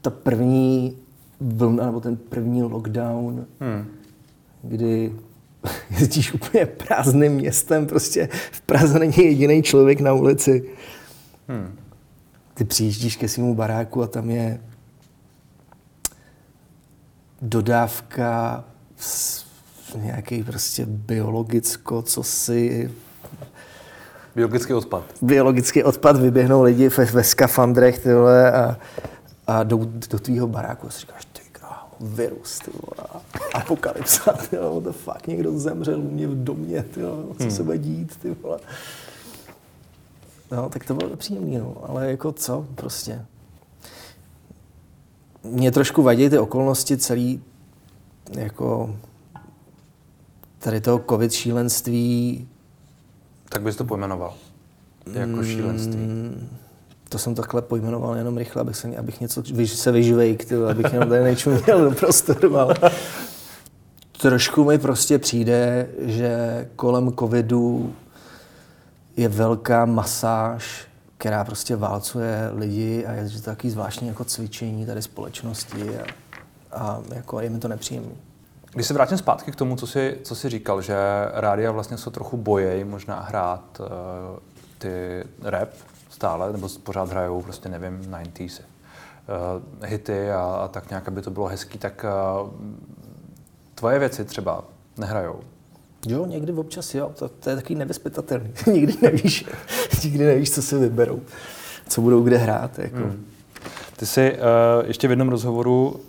ta 0.00 0.10
první 0.10 0.96
vlna, 1.40 1.86
nebo 1.86 2.00
ten 2.00 2.16
první 2.16 2.62
lockdown, 2.62 3.46
hmm. 3.60 3.84
kdy 4.62 5.12
jezdíš 5.90 6.34
úplně 6.34 6.66
prázdným 6.66 7.32
městem, 7.32 7.86
prostě 7.86 8.28
v 8.52 8.60
Praze 8.60 8.98
není 8.98 9.16
jediný 9.16 9.62
člověk 9.62 10.00
na 10.00 10.12
ulici. 10.12 10.70
Hmm. 11.48 11.78
Ty 12.54 12.64
přijíždíš 12.64 13.16
ke 13.16 13.28
svému 13.28 13.54
baráku 13.54 14.02
a 14.02 14.06
tam 14.06 14.30
je 14.30 14.60
dodávka 17.42 18.64
nějaký 19.98 20.42
prostě 20.42 20.86
biologicko, 20.86 22.02
co 22.02 22.22
si 22.22 22.90
Biologický 24.34 24.74
odpad. 24.74 25.04
Biologický 25.22 25.84
odpad, 25.84 26.16
vyběhnou 26.16 26.62
lidi 26.62 26.88
ve, 26.88 27.04
ve 27.04 27.24
skafandrech 27.24 27.98
tyhle, 27.98 28.52
a, 28.52 28.76
a 29.46 29.62
jdou 29.62 29.84
do 30.10 30.18
tvýho 30.18 30.46
baráku 30.46 30.86
a 30.86 30.90
si 30.90 31.00
říkáš, 31.00 31.24
ty 31.24 31.40
krávo, 31.52 31.96
virus, 32.00 32.58
ty 32.58 32.70
vole, 32.70 33.08
apokalypsa, 33.54 34.32
ty 34.50 34.56
vole, 34.56 34.80
the 34.80 34.92
fuck, 34.92 35.26
někdo 35.26 35.58
zemřel 35.58 36.00
u 36.00 36.10
mě 36.10 36.28
v 36.28 36.44
domě, 36.44 36.82
ty 36.82 37.02
vole, 37.02 37.22
co 37.36 37.42
hmm. 37.42 37.50
se 37.50 37.62
bude 37.62 37.78
dít, 37.78 38.16
ty 38.16 38.36
vole. 38.42 38.58
No, 40.52 40.68
tak 40.68 40.84
to 40.84 40.94
bylo 40.94 41.16
příjemný, 41.16 41.58
no, 41.58 41.76
ale 41.82 42.10
jako 42.10 42.32
co, 42.32 42.66
prostě. 42.74 43.24
Mě 45.44 45.70
trošku 45.70 46.02
vadí 46.02 46.30
ty 46.30 46.38
okolnosti 46.38 46.96
celý, 46.96 47.42
jako 48.38 48.96
tady 50.62 50.80
toho 50.80 51.04
covid 51.08 51.32
šílenství, 51.32 52.48
tak 53.48 53.62
bys 53.62 53.76
to 53.76 53.84
pojmenoval? 53.84 54.34
Jako 55.12 55.36
mm, 55.36 55.44
šílenství. 55.44 56.30
To 57.08 57.18
jsem 57.18 57.34
takhle 57.34 57.62
pojmenoval 57.62 58.16
jenom 58.16 58.38
rychle, 58.38 58.60
abych, 58.60 58.76
se, 58.76 58.96
abych 58.96 59.20
něco 59.20 59.42
se 59.66 59.92
vyžvejk, 59.92 60.52
abych 60.70 60.92
jenom 60.92 61.08
tady 61.08 61.36
měl 61.64 61.90
do 61.90 61.96
prostoru, 61.96 62.56
ale 62.56 62.74
trošku 64.20 64.64
mi 64.64 64.78
prostě 64.78 65.18
přijde, 65.18 65.88
že 65.98 66.68
kolem 66.76 67.12
covidu 67.12 67.94
je 69.16 69.28
velká 69.28 69.84
masáž, 69.84 70.86
která 71.18 71.44
prostě 71.44 71.76
válcuje 71.76 72.50
lidi 72.54 73.06
a 73.06 73.12
je 73.12 73.30
to 73.30 73.40
takový 73.40 73.70
zvláštní 73.70 74.08
jako 74.08 74.24
cvičení 74.24 74.86
tady 74.86 75.02
společnosti 75.02 75.98
a, 75.98 76.04
a 76.72 77.02
jako 77.14 77.40
je 77.40 77.50
mi 77.50 77.58
to 77.58 77.68
nepříjemné. 77.68 78.31
Když 78.74 78.86
se 78.86 78.94
vrátím 78.94 79.18
zpátky 79.18 79.52
k 79.52 79.56
tomu, 79.56 79.76
co 79.76 79.86
jsi, 79.86 80.18
co 80.22 80.34
jsi 80.34 80.48
říkal, 80.48 80.82
že 80.82 80.96
rádia 81.32 81.72
vlastně 81.72 81.98
se 81.98 82.10
trochu 82.10 82.36
bojejí 82.36 82.84
možná 82.84 83.20
hrát 83.20 83.80
uh, 83.80 83.86
ty 84.78 85.24
rap 85.42 85.68
stále, 86.10 86.52
nebo 86.52 86.68
pořád 86.82 87.10
hrajou, 87.10 87.42
prostě 87.42 87.68
nevím, 87.68 88.00
90s 88.00 88.60
uh, 88.60 89.62
eh, 89.82 89.86
hity 89.86 90.30
a, 90.30 90.40
a 90.40 90.68
tak 90.68 90.90
nějak, 90.90 91.08
aby 91.08 91.22
to 91.22 91.30
bylo 91.30 91.46
hezký, 91.46 91.78
tak 91.78 92.04
uh, 92.42 92.50
tvoje 93.74 93.98
věci 93.98 94.24
třeba 94.24 94.64
nehrajou. 94.98 95.40
Jo, 96.06 96.26
někdy 96.26 96.52
občas 96.52 96.94
jo, 96.94 97.12
to, 97.18 97.28
to 97.28 97.50
je 97.50 97.56
takový 97.56 97.74
nevyspytatelný. 97.74 98.50
nikdy 98.72 98.94
nevíš, 99.02 99.44
nikdy 100.04 100.24
nevíš, 100.26 100.50
co 100.50 100.62
si 100.62 100.78
vyberou, 100.78 101.20
co 101.88 102.00
budou 102.00 102.22
kde 102.22 102.36
hrát. 102.36 102.78
Jako. 102.78 102.96
Hmm. 102.96 103.26
Ty 104.02 104.06
jsi 104.06 104.32
uh, 104.32 104.86
ještě 104.88 105.08
v 105.08 105.10
jednom 105.10 105.28
rozhovoru... 105.28 106.00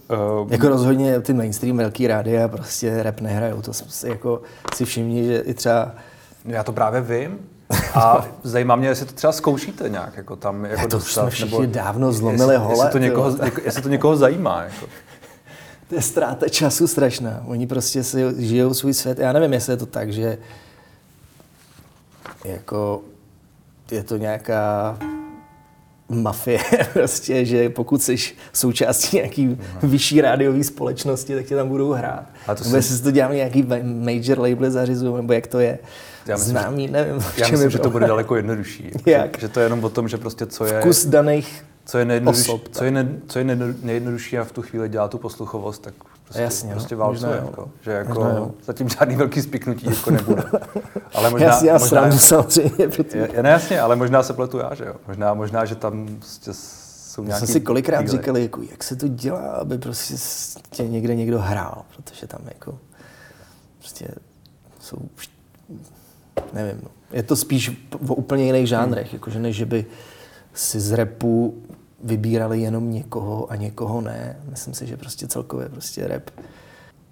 Uh, 0.41 0.51
jako 0.51 0.69
rozhodně 0.69 1.19
ty 1.19 1.33
mainstream 1.33 1.77
velký 1.77 2.07
rádia 2.07 2.47
prostě 2.47 3.03
rap 3.03 3.21
nehrajou. 3.21 3.61
To 3.61 3.73
si, 3.73 4.09
jako, 4.09 4.41
si 4.75 4.85
všimni, 4.85 5.25
že 5.25 5.37
i 5.39 5.53
třeba... 5.53 5.91
Já 6.45 6.63
to 6.63 6.71
právě 6.71 7.01
vím. 7.01 7.39
A 7.93 8.25
zajímá 8.43 8.75
mě, 8.75 8.87
jestli 8.87 9.05
to 9.05 9.13
třeba 9.13 9.33
zkoušíte 9.33 9.89
nějak, 9.89 10.17
jako 10.17 10.35
tam 10.35 10.65
jako 10.65 10.81
to 10.81 10.87
dostat, 10.87 11.21
jsme 11.21 11.29
všichni 11.29 11.59
nebo 11.59 11.73
dávno 11.73 12.11
zlomili 12.11 12.53
jestli, 12.53 12.65
hole. 12.65 12.85
Jestli 12.85 12.91
to, 12.91 12.97
někoho, 12.97 13.35
jestli 13.63 13.81
to 13.81 13.89
někoho 13.89 14.15
zajímá. 14.15 14.63
Jako. 14.63 14.85
To 15.89 15.95
je 15.95 16.01
ztráta 16.01 16.47
času 16.49 16.87
strašná. 16.87 17.43
Oni 17.45 17.67
prostě 17.67 18.03
si 18.03 18.23
žijou 18.37 18.73
svůj 18.73 18.93
svět. 18.93 19.19
Já 19.19 19.33
nevím, 19.33 19.53
jestli 19.53 19.73
je 19.73 19.77
to 19.77 19.85
tak, 19.85 20.13
že 20.13 20.37
jako 22.45 23.01
je 23.91 24.03
to 24.03 24.17
nějaká 24.17 24.97
mafie, 26.13 26.59
prostě, 26.93 27.45
že 27.45 27.69
pokud 27.69 28.03
jsi 28.03 28.15
součástí 28.53 29.17
nějaký 29.17 29.47
uh-huh. 29.47 29.57
vyšší 29.83 30.21
rádiové 30.21 30.63
společnosti, 30.63 31.35
tak 31.35 31.45
tě 31.45 31.55
tam 31.55 31.69
budou 31.69 31.91
hrát. 31.91 32.25
A 32.47 32.55
to 32.55 32.63
nebo 32.63 32.69
si... 32.69 32.75
jestli 32.75 33.03
to 33.03 33.11
dělá 33.11 33.33
nějaký 33.33 33.67
major 33.83 34.39
label 34.39 34.71
zařizují, 34.71 35.15
nebo 35.15 35.33
jak 35.33 35.47
to 35.47 35.59
je. 35.59 35.79
Já 36.25 36.35
myslím, 36.35 36.51
Známý, 36.51 36.87
nevím. 36.87 37.23
Já 37.37 37.47
myslím, 37.47 37.69
že 37.69 37.79
to 37.79 37.89
bude 37.89 38.07
daleko 38.07 38.35
jednodušší. 38.35 38.91
jak? 39.05 39.35
Že, 39.35 39.41
že 39.41 39.47
to 39.47 39.59
je 39.59 39.65
jenom 39.65 39.83
o 39.83 39.89
tom, 39.89 40.07
že 40.07 40.17
prostě 40.17 40.45
co 40.45 40.65
je... 40.65 40.79
Vkus 40.79 41.05
daných 41.05 41.63
co 41.85 41.97
je, 41.97 42.21
osob, 42.25 42.67
co 42.71 42.83
je, 42.83 42.91
ne, 42.91 43.19
co 43.27 43.39
je 43.39 43.45
nejjednodušší 43.81 44.37
a 44.37 44.43
v 44.43 44.51
tu 44.51 44.61
chvíli 44.61 44.89
dělá 44.89 45.07
tu 45.07 45.17
posluchovost, 45.17 45.81
tak 45.81 45.93
prostě, 46.23 46.41
Jasně, 46.41 46.69
no. 46.69 46.75
prostě 46.75 46.95
válcuje. 46.95 47.35
Jako, 47.35 47.71
že 47.81 47.91
jako 47.91 48.23
možná, 48.23 48.51
zatím 48.63 48.89
žádný 48.89 49.15
velký 49.15 49.41
spiknutí 49.41 49.85
jako 49.85 50.11
nebude. 50.11 50.43
Ale 51.13 51.29
možná, 51.29 51.47
jasně, 51.47 51.69
já 51.69 51.77
možná, 51.77 52.11
samozřejmě. 52.11 52.87
Protože... 52.87 53.29
Je, 53.33 53.43
ne, 53.43 53.49
jasně, 53.49 53.81
ale 53.81 53.95
možná 53.95 54.23
se 54.23 54.33
pletu 54.33 54.57
já, 54.57 54.73
že 54.73 54.85
jo. 54.85 54.95
Možná, 55.07 55.33
možná 55.33 55.65
že 55.65 55.75
tam 55.75 56.07
prostě 56.17 56.51
jsou 56.53 57.23
nějaký... 57.23 57.41
Já 57.41 57.47
jsem 57.47 57.53
si 57.53 57.61
kolikrát 57.61 58.01
díle. 58.01 58.11
říkal, 58.11 58.37
jako, 58.37 58.61
jak 58.71 58.83
se 58.83 58.95
to 58.95 59.07
dělá, 59.07 59.51
aby 59.51 59.77
prostě 59.77 60.15
tě 60.69 60.87
někde 60.87 61.15
někdo 61.15 61.39
hrál, 61.39 61.81
protože 61.95 62.27
tam 62.27 62.41
jako 62.45 62.77
prostě 63.79 64.07
jsou, 64.79 64.97
nevím, 66.53 66.81
no. 66.83 66.89
je 67.11 67.23
to 67.23 67.35
spíš 67.35 67.87
v 68.01 68.11
úplně 68.11 68.45
jiných 68.45 68.67
žánrech, 68.67 69.07
hmm. 69.07 69.15
jakože 69.15 69.39
než 69.39 69.55
že 69.55 69.65
by 69.65 69.85
si 70.53 70.79
z 70.79 70.91
repu 70.91 71.63
vybírali 72.03 72.61
jenom 72.61 72.91
někoho 72.91 73.51
a 73.51 73.55
někoho 73.55 74.01
ne. 74.01 74.37
Myslím 74.49 74.73
si, 74.73 74.87
že 74.87 74.97
prostě 74.97 75.27
celkově 75.27 75.69
prostě 75.69 76.07
rap 76.07 76.29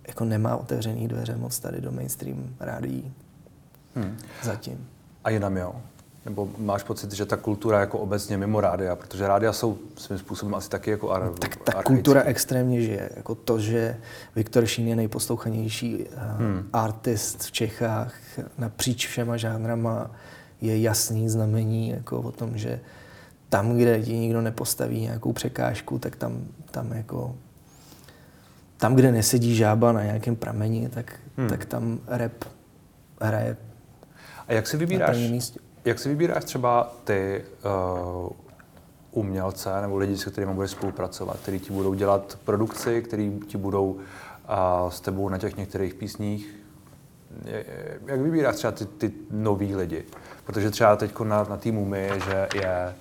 jako 0.08 0.26
nemá 0.26 0.56
otevřený 0.56 1.08
dveře 1.08 1.36
moc 1.36 1.60
tady 1.60 1.82
do 1.82 1.92
mainstream 1.92 2.56
rádií. 2.60 3.14
Hmm. 3.96 4.18
Zatím. 4.44 4.88
A 5.24 5.30
jinam 5.30 5.58
jo? 5.58 5.76
Nebo 6.26 6.50
máš 6.58 6.84
pocit, 6.84 7.12
že 7.14 7.26
ta 7.26 7.38
kultura 7.38 7.80
jako 7.80 8.00
obecně 8.00 8.38
mimo 8.38 8.62
rádia, 8.62 8.96
protože 8.96 9.28
rádia 9.28 9.54
jsou 9.54 9.78
svým 9.96 10.18
způsobem 10.20 10.56
asi 10.56 10.70
taky 10.70 10.92
jako 10.92 11.12
ar- 11.12 11.32
Tak 11.40 11.56
ta 11.56 11.62
archaické. 11.66 11.84
kultura 11.84 12.22
extrémně 12.22 12.82
žije. 12.82 13.10
Jako 13.16 13.36
to, 13.36 13.60
že 13.60 13.98
Viktor 14.36 14.66
Šín 14.66 14.88
je 14.88 14.96
nejposlouchanější 14.96 16.06
eh, 16.06 16.20
hmm. 16.38 16.70
artist 16.74 17.42
v 17.44 17.52
Čechách 17.52 18.14
napříč 18.58 19.08
všema 19.08 19.38
žánrama, 19.38 20.12
je 20.62 20.82
jasný 20.82 21.30
znamení 21.30 21.90
jako 21.90 22.20
o 22.22 22.32
tom, 22.32 22.58
že 22.58 22.80
tam, 23.52 23.78
kde 23.78 24.02
ti 24.02 24.14
nikdo 24.14 24.42
nepostaví 24.42 25.02
nějakou 25.02 25.34
překážku, 25.34 26.00
tak 26.00 26.16
tam, 26.16 26.42
tam 26.72 26.92
jako 26.92 27.36
tam, 28.78 28.96
kde 28.96 29.12
nesedí 29.12 29.56
žába 29.56 29.92
na 29.92 30.04
nějakém 30.04 30.36
prameni, 30.36 30.90
tak, 30.90 31.20
hmm. 31.38 31.50
tak 31.50 31.66
tam 31.66 32.00
rap 32.08 32.46
hraje 33.22 33.58
A 34.48 34.54
jak 34.54 34.68
si 34.68 34.78
vybíráš, 34.78 35.18
jak 35.86 36.00
si 36.00 36.10
vybíráš 36.10 36.44
třeba 36.44 36.94
ty 37.04 37.44
uh, 37.66 38.30
umělce 39.12 39.82
nebo 39.82 39.98
lidi, 39.98 40.18
se 40.18 40.32
kterými 40.32 40.54
budeš 40.54 40.72
spolupracovat, 40.72 41.38
kteří 41.40 41.60
ti 41.60 41.74
budou 41.74 41.94
dělat 41.94 42.40
produkci, 42.46 43.02
kteří 43.02 43.40
ti 43.48 43.58
budou 43.58 43.92
uh, 43.92 44.00
s 44.90 45.02
tebou 45.02 45.30
na 45.30 45.38
těch 45.38 45.58
některých 45.58 45.94
písních 45.94 46.56
jak 48.06 48.20
vybíráš 48.20 48.56
třeba 48.56 48.72
ty, 48.72 48.86
ty 48.86 49.12
nový 49.32 49.76
lidi? 49.76 50.06
Protože 50.46 50.72
třeba 50.72 50.96
teď 50.96 51.20
na, 51.20 51.44
na 51.44 51.58
týmu 51.58 51.86
my, 51.86 52.10
že 52.26 52.48
je 52.56 52.96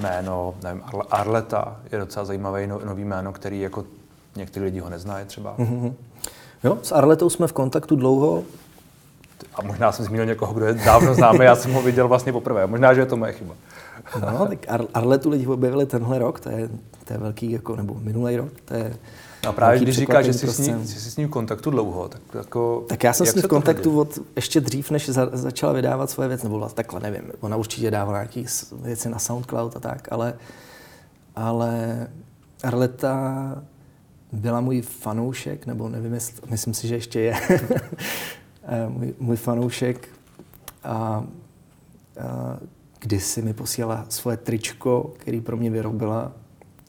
jméno, 0.00 0.54
nevím, 0.62 0.82
Arleta 1.10 1.76
je 1.92 1.98
docela 1.98 2.24
zajímavý 2.24 2.66
no, 2.66 2.80
nový 2.84 3.04
jméno, 3.04 3.32
který 3.32 3.60
jako 3.60 3.84
někteří 4.36 4.64
lidi 4.64 4.78
ho 4.78 4.90
neznají 4.90 5.26
třeba. 5.26 5.54
Mm-hmm. 5.58 5.92
Jo, 6.64 6.78
s 6.82 6.92
Arletou 6.92 7.30
jsme 7.30 7.46
v 7.46 7.52
kontaktu 7.52 7.96
dlouho. 7.96 8.42
A 9.54 9.62
možná 9.62 9.92
jsem 9.92 10.04
zmínil 10.04 10.26
někoho, 10.26 10.54
kdo 10.54 10.66
je 10.66 10.74
dávno 10.74 11.14
známý, 11.14 11.38
já 11.38 11.56
jsem 11.56 11.72
ho 11.72 11.82
viděl 11.82 12.08
vlastně 12.08 12.32
poprvé. 12.32 12.66
Možná, 12.66 12.94
že 12.94 13.00
je 13.00 13.06
to 13.06 13.16
moje 13.16 13.32
chyba. 13.32 13.54
No, 14.20 14.46
tak 14.46 14.58
Ar- 14.68 14.86
Arletu 14.94 15.30
lidi 15.30 15.46
objevili 15.46 15.86
tenhle 15.86 16.18
rok, 16.18 16.40
to 16.40 16.50
je, 16.50 16.68
to 17.04 17.12
je 17.12 17.18
velký, 17.18 17.50
jako, 17.50 17.76
nebo 17.76 17.94
minulý 17.94 18.36
rok, 18.36 18.52
to 18.64 18.74
je 18.74 18.96
a 19.46 19.52
právě 19.52 19.80
když 19.80 19.96
říkáš, 19.96 20.24
že 20.24 20.32
jsi, 20.32 20.46
s 20.46 20.58
ním, 20.58 20.86
jsi 20.86 21.10
s 21.10 21.16
ním 21.16 21.28
v 21.28 21.30
kontaktu 21.30 21.70
dlouho, 21.70 22.08
tak 22.08 22.20
jako... 22.34 22.84
Tak 22.88 23.04
já 23.04 23.12
jsem 23.12 23.26
s 23.26 23.34
ním 23.34 23.42
v 23.42 23.48
kontaktu 23.48 24.00
od 24.00 24.18
ještě 24.36 24.60
dřív, 24.60 24.90
než 24.90 25.08
za, 25.08 25.30
začala 25.32 25.72
vydávat 25.72 26.10
svoje 26.10 26.28
věci, 26.28 26.44
nebo 26.44 26.58
vlastně 26.58 26.76
takhle 26.76 27.00
nevím, 27.00 27.32
ona 27.40 27.56
určitě 27.56 27.90
dávala 27.90 28.18
nějaké 28.18 28.44
věci 28.72 29.08
na 29.08 29.18
SoundCloud 29.18 29.76
a 29.76 29.80
tak, 29.80 30.08
ale, 30.10 30.34
ale 31.36 32.06
Arleta 32.62 33.62
byla 34.32 34.60
můj 34.60 34.82
fanoušek, 34.82 35.66
nebo 35.66 35.88
nevím, 35.88 36.14
jestli, 36.14 36.34
myslím 36.50 36.74
si, 36.74 36.88
že 36.88 36.94
ještě 36.94 37.20
je, 37.20 37.34
eh, 38.64 38.88
můj, 38.88 39.14
můj 39.18 39.36
fanoušek 39.36 40.08
a, 40.84 41.24
a 42.20 42.56
kdysi 43.06 43.42
mi 43.42 43.52
posílala 43.52 44.06
svoje 44.08 44.36
tričko, 44.36 45.14
který 45.18 45.40
pro 45.40 45.56
mě 45.56 45.70
vyrobila, 45.70 46.32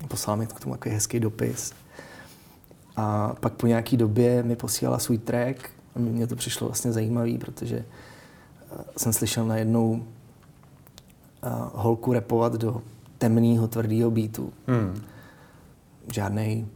poslala 0.07 0.35
mi 0.35 0.47
k 0.47 0.59
tomu 0.59 0.75
takový 0.75 0.95
hezký 0.95 1.19
dopis 1.19 1.73
a 2.95 3.33
pak 3.39 3.53
po 3.53 3.67
nějaký 3.67 3.97
době 3.97 4.43
mi 4.43 4.55
posílala 4.55 4.99
svůj 4.99 5.17
track 5.17 5.69
a 5.95 5.99
mně 5.99 6.27
to 6.27 6.35
přišlo 6.35 6.67
vlastně 6.67 6.91
zajímavý, 6.91 7.37
protože 7.37 7.77
eh, 7.77 8.83
jsem 8.97 9.13
slyšel 9.13 9.45
najednou 9.45 10.03
eh, 11.43 11.49
holku 11.73 12.13
repovat 12.13 12.53
do 12.53 12.81
temného, 13.17 13.67
tvrdého 13.67 14.11
beatu. 14.11 14.53
Hmm. 14.67 15.01
Žádný 16.13 16.67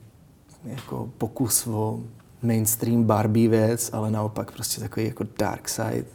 jako 0.64 1.10
pokus 1.18 1.68
o 1.68 2.00
mainstream 2.42 3.04
Barbie 3.04 3.50
věc, 3.50 3.90
ale 3.94 4.12
naopak 4.12 4.52
prostě 4.52 4.82
takový 4.82 5.06
jako 5.06 5.26
dark 5.38 5.70
side. 5.70 6.06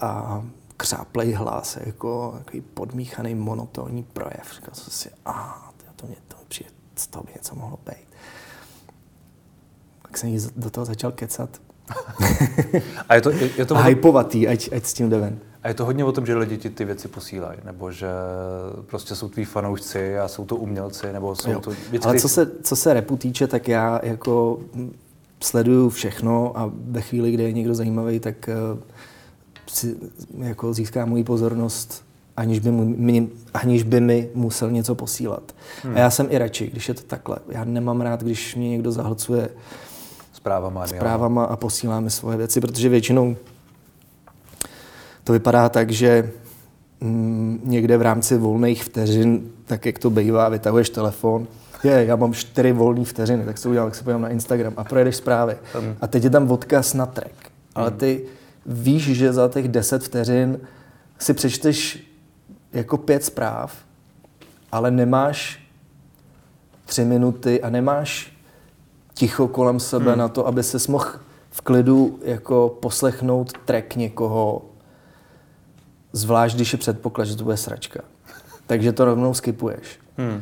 A 0.00 0.42
křáplej 0.76 1.32
hlas, 1.32 1.78
jako 1.86 2.34
takový 2.38 2.60
podmíchaný 2.60 3.34
monotónní 3.34 4.02
projev. 4.02 4.54
Říkal 4.54 4.74
jsem 4.74 4.92
si, 4.92 5.10
a 5.26 5.62
to 5.96 6.06
mě, 6.06 6.16
to 6.28 6.36
přijde, 6.48 6.70
z 6.96 7.06
toho 7.06 7.24
by 7.24 7.32
něco 7.34 7.54
mohlo 7.54 7.78
být 7.86 8.06
tak 10.16 10.20
jsem 10.20 10.28
jí 10.28 10.38
do 10.56 10.70
toho 10.70 10.84
začal 10.84 11.12
kecat. 11.12 11.50
a 13.08 13.14
je 13.14 13.20
to, 13.20 13.30
je, 13.30 13.50
je 13.56 13.64
to 13.64 13.76
a 13.76 13.82
hypovatý, 13.82 14.48
ať, 14.48 14.68
ať 14.72 14.84
s 14.84 14.94
tím 14.94 15.10
jde 15.10 15.18
ven. 15.18 15.38
A 15.62 15.68
je 15.68 15.74
to 15.74 15.84
hodně 15.84 16.04
o 16.04 16.12
tom, 16.12 16.26
že 16.26 16.36
lidi 16.36 16.56
ti 16.56 16.70
ty 16.70 16.84
věci 16.84 17.08
posílají, 17.08 17.58
nebo 17.64 17.92
že 17.92 18.06
prostě 18.86 19.14
jsou 19.14 19.28
tví 19.28 19.44
fanoušci 19.44 20.18
a 20.18 20.28
jsou 20.28 20.44
to 20.44 20.56
umělci, 20.56 21.12
nebo 21.12 21.36
jsou 21.36 21.50
jo. 21.50 21.60
to 21.60 21.70
věci, 21.90 22.08
Ale 22.08 22.20
co 22.20 22.28
se, 22.28 22.50
co 22.62 22.76
se 22.76 22.94
repu 22.94 23.16
týče, 23.16 23.46
tak 23.46 23.68
já 23.68 24.00
jako 24.02 24.58
sleduju 25.42 25.88
všechno 25.88 26.58
a 26.58 26.70
ve 26.74 27.00
chvíli, 27.00 27.32
kdy 27.32 27.42
je 27.42 27.52
někdo 27.52 27.74
zajímavý, 27.74 28.20
tak 28.20 28.48
uh, 28.72 28.80
si 29.66 29.96
jako 30.38 30.74
získá 30.74 31.06
moji 31.06 31.24
pozornost, 31.24 32.04
aniž 32.36 32.58
by, 32.58 32.70
mi, 32.70 33.28
aniž 33.54 33.82
by 33.82 34.00
mi 34.00 34.28
musel 34.34 34.70
něco 34.70 34.94
posílat. 34.94 35.52
Hmm. 35.82 35.96
A 35.96 35.98
já 35.98 36.10
jsem 36.10 36.26
i 36.30 36.38
radši, 36.38 36.66
když 36.66 36.88
je 36.88 36.94
to 36.94 37.02
takhle. 37.02 37.36
Já 37.48 37.64
nemám 37.64 38.00
rád, 38.00 38.22
když 38.22 38.54
mě 38.54 38.70
někdo 38.70 38.92
zahlcuje 38.92 39.48
zprávama, 40.32 40.86
zprávama 40.86 41.44
a 41.44 41.56
posílá 41.56 42.00
mi 42.00 42.10
svoje 42.10 42.36
věci, 42.36 42.60
protože 42.60 42.88
většinou 42.88 43.36
to 45.24 45.32
vypadá 45.32 45.68
tak, 45.68 45.90
že 45.90 46.30
mm, 47.00 47.60
někde 47.64 47.96
v 47.96 48.02
rámci 48.02 48.38
volných 48.38 48.84
vteřin, 48.84 49.50
tak 49.64 49.86
jak 49.86 49.98
to 49.98 50.10
bývá, 50.10 50.48
vytahuješ 50.48 50.90
telefon, 50.90 51.46
je, 51.84 52.04
já 52.04 52.16
mám 52.16 52.34
čtyři 52.34 52.72
volné 52.72 53.04
vteřiny, 53.04 53.44
tak 53.44 53.58
se 53.58 53.68
udělám, 53.68 53.88
tak 53.88 53.94
se 53.94 54.04
podívám 54.04 54.22
na 54.22 54.28
Instagram 54.28 54.72
a 54.76 54.84
projedeš 54.84 55.16
zprávy. 55.16 55.56
Hmm. 55.74 55.96
A 56.00 56.06
teď 56.06 56.24
je 56.24 56.30
tam 56.30 56.50
odkaz 56.50 56.94
na 56.94 57.06
track. 57.06 57.34
Ale 57.74 57.88
hmm. 57.88 57.98
ty 57.98 58.24
víš, 58.66 59.02
že 59.02 59.32
za 59.32 59.48
těch 59.48 59.68
deset 59.68 60.02
vteřin 60.02 60.60
si 61.18 61.34
přečteš 61.34 62.06
jako 62.72 62.96
pět 62.98 63.24
zpráv, 63.24 63.76
ale 64.72 64.90
nemáš 64.90 65.68
tři 66.84 67.04
minuty 67.04 67.62
a 67.62 67.70
nemáš 67.70 68.36
ticho 69.14 69.48
kolem 69.48 69.80
sebe 69.80 70.10
hmm. 70.10 70.18
na 70.18 70.28
to, 70.28 70.46
aby 70.46 70.62
se 70.62 70.92
mohl 70.92 71.10
v 71.50 71.60
klidu 71.60 72.18
jako 72.22 72.78
poslechnout 72.82 73.52
track 73.64 73.96
někoho, 73.96 74.62
zvlášť 76.12 76.56
když 76.56 76.72
je 76.72 76.78
předpoklad, 76.78 77.24
že 77.26 77.36
to 77.36 77.44
bude 77.44 77.56
sračka. 77.56 78.00
Takže 78.66 78.92
to 78.92 79.04
rovnou 79.04 79.34
skipuješ. 79.34 80.00
Hmm. 80.18 80.40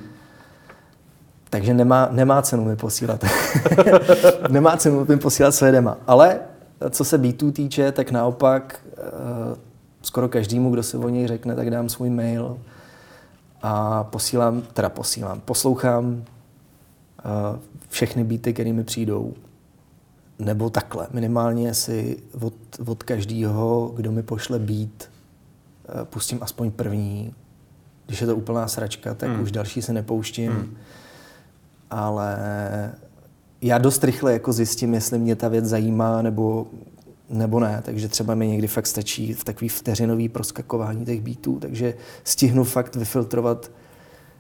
Takže 1.51 1.75
nemá, 1.75 2.09
nemá 2.11 2.43
cenu 2.43 2.65
mi 2.65 2.77
posílat. 2.77 3.25
nemá 4.49 4.77
cenu 4.77 5.07
mi 5.09 5.17
posílat 5.17 5.55
své 5.55 5.73
dema. 5.73 5.97
Ale 6.07 6.41
co 6.91 7.05
se 7.05 7.19
beatů 7.19 7.53
týče, 7.53 7.93
tak 7.93 8.11
naopak 8.11 8.87
uh, 8.97 9.59
skoro 10.03 10.29
každému, 10.29 10.71
kdo 10.71 10.83
se 10.83 10.99
o 10.99 11.09
něj 11.09 11.27
řekne, 11.27 11.55
tak 11.55 11.71
dám 11.71 11.89
svůj 11.89 12.11
mail 12.11 12.59
a 13.63 14.05
posílám, 14.05 14.63
teda 14.63 14.89
posílám, 14.89 15.41
poslouchám 15.41 16.05
uh, 16.05 16.23
všechny 17.89 18.25
beaty, 18.25 18.53
které 18.53 18.73
mi 18.73 18.85
přijdou. 18.85 19.35
Nebo 20.39 20.71
takhle, 20.71 21.07
minimálně 21.13 21.75
si 21.75 22.23
od, 22.41 22.55
od 22.87 23.03
každého, 23.03 23.93
kdo 23.97 24.13
mi 24.13 24.23
pošle 24.23 24.59
beat, 24.59 25.11
uh, 25.95 26.05
pustím 26.05 26.39
aspoň 26.41 26.71
první. 26.71 27.35
Když 28.07 28.21
je 28.21 28.27
to 28.27 28.37
úplná 28.37 28.69
sračka, 28.69 29.15
tak 29.15 29.31
hmm. 29.31 29.43
už 29.43 29.53
další 29.53 29.83
se 29.83 29.93
nepouštím. 29.93 30.53
Hmm. 30.53 30.77
Ale 31.91 32.37
já 33.65 33.79
dost 33.79 34.05
rychle 34.05 34.33
jako 34.33 34.53
zjistím, 34.53 34.95
jestli 34.95 35.19
mě 35.19 35.37
ta 35.37 35.49
věc 35.49 35.65
zajímá 35.65 36.23
nebo, 36.23 36.67
nebo 37.31 37.61
ne. 37.61 37.83
Takže 37.85 38.09
třeba 38.09 38.35
mi 38.35 38.49
někdy 38.49 38.67
fakt 38.67 38.87
stačí 38.87 39.33
v 39.33 39.45
takový 39.45 39.69
vteřinový 39.69 40.29
proskakování 40.29 41.05
těch 41.05 41.21
beatů, 41.21 41.59
takže 41.61 41.95
stihnu 42.25 42.65
fakt 42.65 42.97
vyfiltrovat 42.97 43.71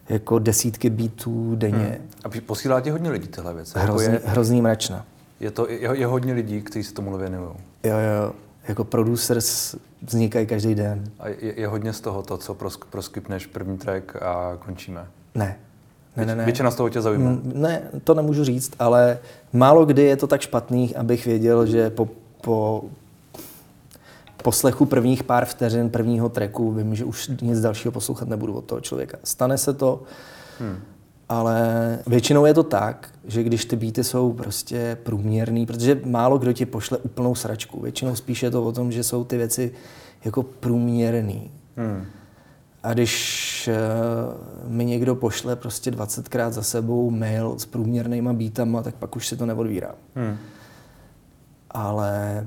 jako 0.09 0.39
desítky 0.39 0.91
beatů 0.91 1.57
denně. 1.57 2.01
Hmm. 2.01 2.09
A 2.25 2.41
posílá 2.47 2.81
ti 2.81 2.91
hodně 2.91 3.11
lidí 3.11 3.29
tyhle 3.29 3.55
věci? 3.55 3.79
Hrozný, 3.79 4.13
jako 4.13 4.27
je, 4.27 4.31
hrozný 4.31 4.63
mračna. 4.63 5.07
Je, 5.41 5.51
to, 5.51 5.71
je, 5.71 5.99
je 5.99 6.07
hodně 6.07 6.33
lidí, 6.33 6.63
kteří 6.63 6.85
se 6.85 6.95
tomu 6.95 7.17
věnují? 7.17 7.49
Jo, 7.85 7.97
jo. 7.97 8.33
Jako 8.69 8.85
producers 8.85 9.75
vznikají 10.03 10.47
každý 10.47 10.75
den. 10.75 11.05
A 11.19 11.29
je, 11.29 11.61
je 11.61 11.69
hodně 11.69 11.93
z 11.93 12.01
toho 12.01 12.23
to, 12.23 12.37
co 12.37 12.57
proskypneš 12.91 13.47
první 13.47 13.79
track 13.79 14.17
a 14.23 14.59
končíme? 14.65 15.07
Ne. 15.35 15.59
Ne, 16.17 16.27
ne, 16.27 16.37
ne. 16.37 16.45
Většina 16.45 16.71
z 16.71 16.75
toho 16.75 16.89
tě 16.89 17.01
zajímá? 17.01 17.31
Mm, 17.31 17.53
ne, 17.55 17.83
to 18.05 18.15
nemůžu 18.15 18.45
říct, 18.45 18.73
ale 18.79 19.19
málo 19.53 19.87
kdy 19.87 20.03
je 20.03 20.17
to 20.17 20.27
tak 20.27 20.41
špatný, 20.41 20.97
abych 20.97 21.27
věděl, 21.27 21.67
že 21.67 21.91
po, 21.91 22.09
po 22.41 22.85
poslechu 24.43 24.87
prvních 24.87 25.25
pár 25.25 25.45
vteřin 25.45 25.91
prvního 25.91 26.29
treku 26.29 26.73
vím, 26.73 26.95
že 26.95 27.05
už 27.05 27.31
nic 27.43 27.61
dalšího 27.61 27.93
poslouchat 27.93 28.29
nebudu 28.29 28.55
od 28.55 28.65
toho 28.65 28.81
člověka. 28.81 29.19
Stane 29.25 29.59
se 29.59 29.73
to, 29.73 30.03
hmm. 30.61 30.77
ale 31.29 31.99
většinou 32.07 32.45
je 32.45 32.55
to 32.55 32.63
tak, 32.63 33.09
že 33.25 33.43
když 33.43 33.65
ty 33.65 33.77
beaty 33.77 34.05
jsou 34.05 34.33
prostě 34.33 34.99
průměrný, 35.03 35.67
protože 35.67 36.01
málo 36.05 36.39
kdo 36.39 36.53
ti 36.53 36.67
pošle 36.67 36.99
úplnou 36.99 37.35
sračku. 37.35 37.81
Většinou 37.81 38.17
spíš 38.17 38.43
je 38.43 38.51
to 38.51 38.65
o 38.65 38.73
tom, 38.73 38.93
že 38.93 39.03
jsou 39.03 39.25
ty 39.25 39.37
věci 39.37 39.73
jako 40.25 40.43
průměrný. 40.43 41.51
Hmm. 41.77 42.05
A 42.85 42.93
když 42.93 43.69
uh, 44.65 44.71
mi 44.71 44.85
někdo 44.85 45.15
pošle 45.15 45.57
prostě 45.57 45.91
20krát 45.91 46.51
za 46.51 46.63
sebou 46.63 47.11
mail 47.11 47.59
s 47.59 47.67
průměrnýma 47.67 48.33
beatama, 48.33 48.83
tak 48.83 48.95
pak 48.95 49.17
už 49.17 49.29
si 49.29 49.37
to 49.37 49.47
neodvírám. 49.47 49.95
Hmm. 50.15 50.37
Ale 51.71 52.47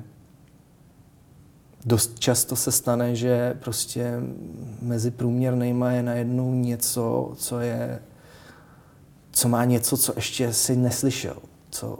dost 1.86 2.19
často 2.19 2.56
se 2.56 2.71
stane, 2.71 3.15
že 3.15 3.58
prostě 3.60 4.13
mezi 4.82 5.12
průměrnýma 5.12 5.91
je 5.91 6.04
najednou 6.04 6.54
něco, 6.54 7.34
co 7.36 7.60
je, 7.60 8.00
co 9.32 9.50
má 9.50 9.65
něco, 9.65 9.97
co 9.97 10.13
ještě 10.15 10.54
si 10.54 10.76
neslyšel, 10.76 11.38
co 11.69 12.00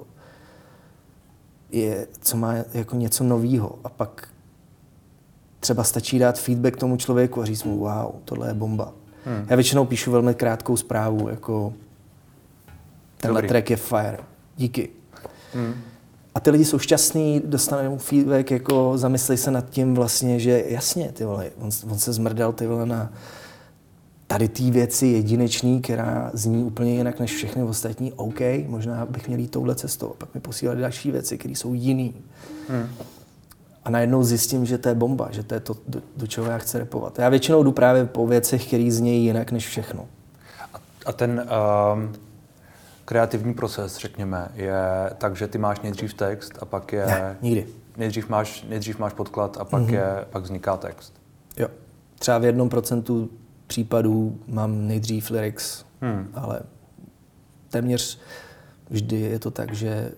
je, 1.72 2.08
co 2.22 2.38
má 2.38 2.54
jako 2.74 2.96
něco 2.96 3.24
novýho 3.24 3.80
a 3.84 3.90
pak 3.90 4.30
třeba 5.68 5.84
stačí 5.84 6.20
dát 6.20 6.40
feedback 6.40 6.78
tomu 6.78 6.98
člověku 6.98 7.42
a 7.42 7.46
říct 7.46 7.64
mu, 7.64 7.78
wow, 7.78 8.12
tohle 8.26 8.48
je 8.48 8.54
bomba. 8.54 8.94
Hmm. 9.26 9.46
Já 9.50 9.56
většinou 9.56 9.86
píšu 9.86 10.12
velmi 10.12 10.34
krátkou 10.34 10.78
zprávu, 10.78 11.30
jako 11.30 11.74
tenhle 13.18 13.42
Dobrý. 13.42 13.50
track 13.50 13.70
je 13.70 13.78
fire, 13.78 14.18
díky. 14.58 14.90
Hmm. 15.54 15.74
A 16.36 16.40
ty 16.40 16.50
lidi 16.50 16.66
jsou 16.66 16.80
šťastní, 16.80 17.42
dostanou 17.46 17.98
feedback, 17.98 18.52
jako 18.52 18.98
zamyslej 18.98 19.38
se 19.38 19.52
nad 19.52 19.70
tím 19.70 19.96
vlastně, 19.96 20.40
že 20.40 20.64
jasně, 20.68 21.12
ty 21.12 21.26
vole, 21.26 21.52
on, 21.60 21.70
on 21.90 21.98
se 21.98 22.14
zmrdal 22.14 22.54
ty 22.54 22.68
vole 22.68 22.86
na 22.86 23.14
tady 24.28 24.48
té 24.48 24.64
věci 24.64 25.08
jedinečný, 25.08 25.82
která 25.82 26.32
zní 26.34 26.64
úplně 26.64 26.94
jinak 26.94 27.20
než 27.20 27.36
všechny 27.36 27.64
ostatní, 27.64 28.14
OK, 28.14 28.40
možná 28.68 29.06
bych 29.06 29.28
měl 29.28 29.40
jít 29.40 29.52
touhle 29.52 29.76
cestou. 29.76 30.14
Pak 30.18 30.34
mi 30.36 30.42
posílali 30.42 30.82
další 30.82 31.12
věci, 31.12 31.38
které 31.38 31.56
jsou 31.56 31.74
jiný. 31.74 32.14
Hmm 32.70 32.88
a 33.88 33.90
najednou 33.90 34.24
zjistím, 34.24 34.66
že 34.66 34.78
to 34.78 34.90
je 34.90 34.96
bomba, 34.96 35.28
že 35.32 35.44
to 35.44 35.54
je 35.54 35.60
to, 35.60 35.78
do, 35.88 36.02
do 36.18 36.28
čeho 36.28 36.48
já 36.48 36.58
chci 36.58 36.78
repovat. 36.78 37.20
Já 37.20 37.30
většinou 37.30 37.64
jdu 37.64 37.72
právě 37.72 38.06
po 38.06 38.28
věcech, 38.28 38.68
které 38.68 38.92
znějí 38.92 39.26
jinak 39.26 39.52
než 39.52 39.68
všechno. 39.68 40.06
A, 40.74 40.80
a 41.06 41.14
ten 41.14 41.48
um, 41.94 42.14
kreativní 43.06 43.54
proces, 43.54 43.98
řekněme, 43.98 44.48
je 44.54 44.76
tak, 45.18 45.36
že 45.36 45.48
ty 45.48 45.58
máš 45.58 45.82
nejdřív 45.82 46.14
text 46.14 46.54
a 46.62 46.66
pak 46.66 46.94
je... 46.94 47.06
Ne, 47.06 47.38
nikdy. 47.42 47.68
Nejdřív 47.98 48.30
máš, 48.30 48.66
nejdřív 48.70 49.00
máš 49.00 49.14
podklad 49.14 49.58
a 49.58 49.66
pak, 49.66 49.82
mm-hmm. 49.82 49.94
je, 49.94 50.26
pak 50.30 50.44
vzniká 50.44 50.78
text. 50.78 51.14
Jo. 51.58 51.68
Třeba 52.20 52.38
v 52.38 52.46
jednom 52.46 52.70
procentu 52.70 53.30
případů 53.68 54.40
mám 54.48 54.88
nejdřív 54.88 55.30
lyrics, 55.30 55.86
hmm. 56.02 56.28
ale 56.34 56.60
téměř 57.70 58.20
vždy 58.90 59.20
je 59.20 59.40
to 59.40 59.52
tak, 59.52 59.74
že, 59.74 60.12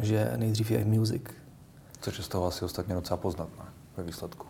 že 0.00 0.32
nejdřív 0.36 0.70
je 0.70 0.84
music. 0.84 1.22
Což 2.04 2.18
je 2.18 2.24
z 2.24 2.28
toho 2.28 2.46
asi 2.46 2.64
ostatně 2.64 2.94
docela 2.94 3.16
poznat 3.16 3.48
ne? 3.58 3.64
ve 3.96 4.02
výsledku. 4.02 4.46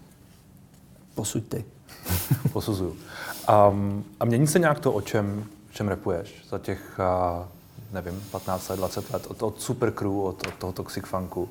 Posuď 1.15 1.49
ty. 1.49 1.65
Posuzuju. 2.53 2.97
Um, 3.71 4.05
a 4.21 4.25
mění 4.25 4.47
se 4.47 4.59
nějak 4.59 4.81
to, 4.81 4.93
o 4.93 5.01
čem, 5.01 5.47
o 5.71 5.73
čem 5.73 5.89
repuješ 5.89 6.45
za 6.51 6.59
těch, 6.59 7.01
uh, 7.39 7.47
nevím, 7.93 8.25
15 8.31 8.69
let, 8.69 8.77
20 8.77 9.11
let, 9.11 9.27
od, 9.27 9.43
od 9.43 9.61
Super 9.61 9.93
Crew, 9.93 10.19
od, 10.19 10.47
od 10.47 10.55
toho 10.55 10.73
Toxic 10.73 11.05
Funku? 11.07 11.49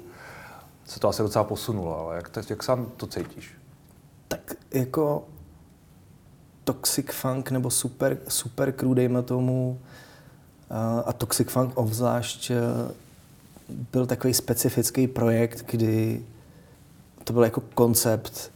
Se 0.86 1.00
to 1.00 1.08
asi 1.08 1.22
docela 1.22 1.44
posunulo, 1.44 2.00
ale 2.00 2.16
jak, 2.16 2.50
jak 2.50 2.64
sám 2.64 2.86
to 2.98 3.08
cítíš? 3.08 3.58
Tak 4.28 4.56
jako 4.72 5.24
Toxic 6.64 7.12
Funk 7.12 7.52
nebo 7.52 7.70
Super, 7.70 8.18
super 8.28 8.72
Crew, 8.72 8.94
dejme 8.94 9.22
tomu, 9.22 9.80
a 11.06 11.14
Toxic 11.14 11.50
Funk 11.50 11.72
obzvlášť 11.78 12.52
byl 13.92 14.06
takový 14.06 14.34
specifický 14.34 15.08
projekt, 15.08 15.66
kdy 15.72 16.26
to 17.24 17.34
byl 17.34 17.44
jako 17.44 17.62
koncept 17.62 18.52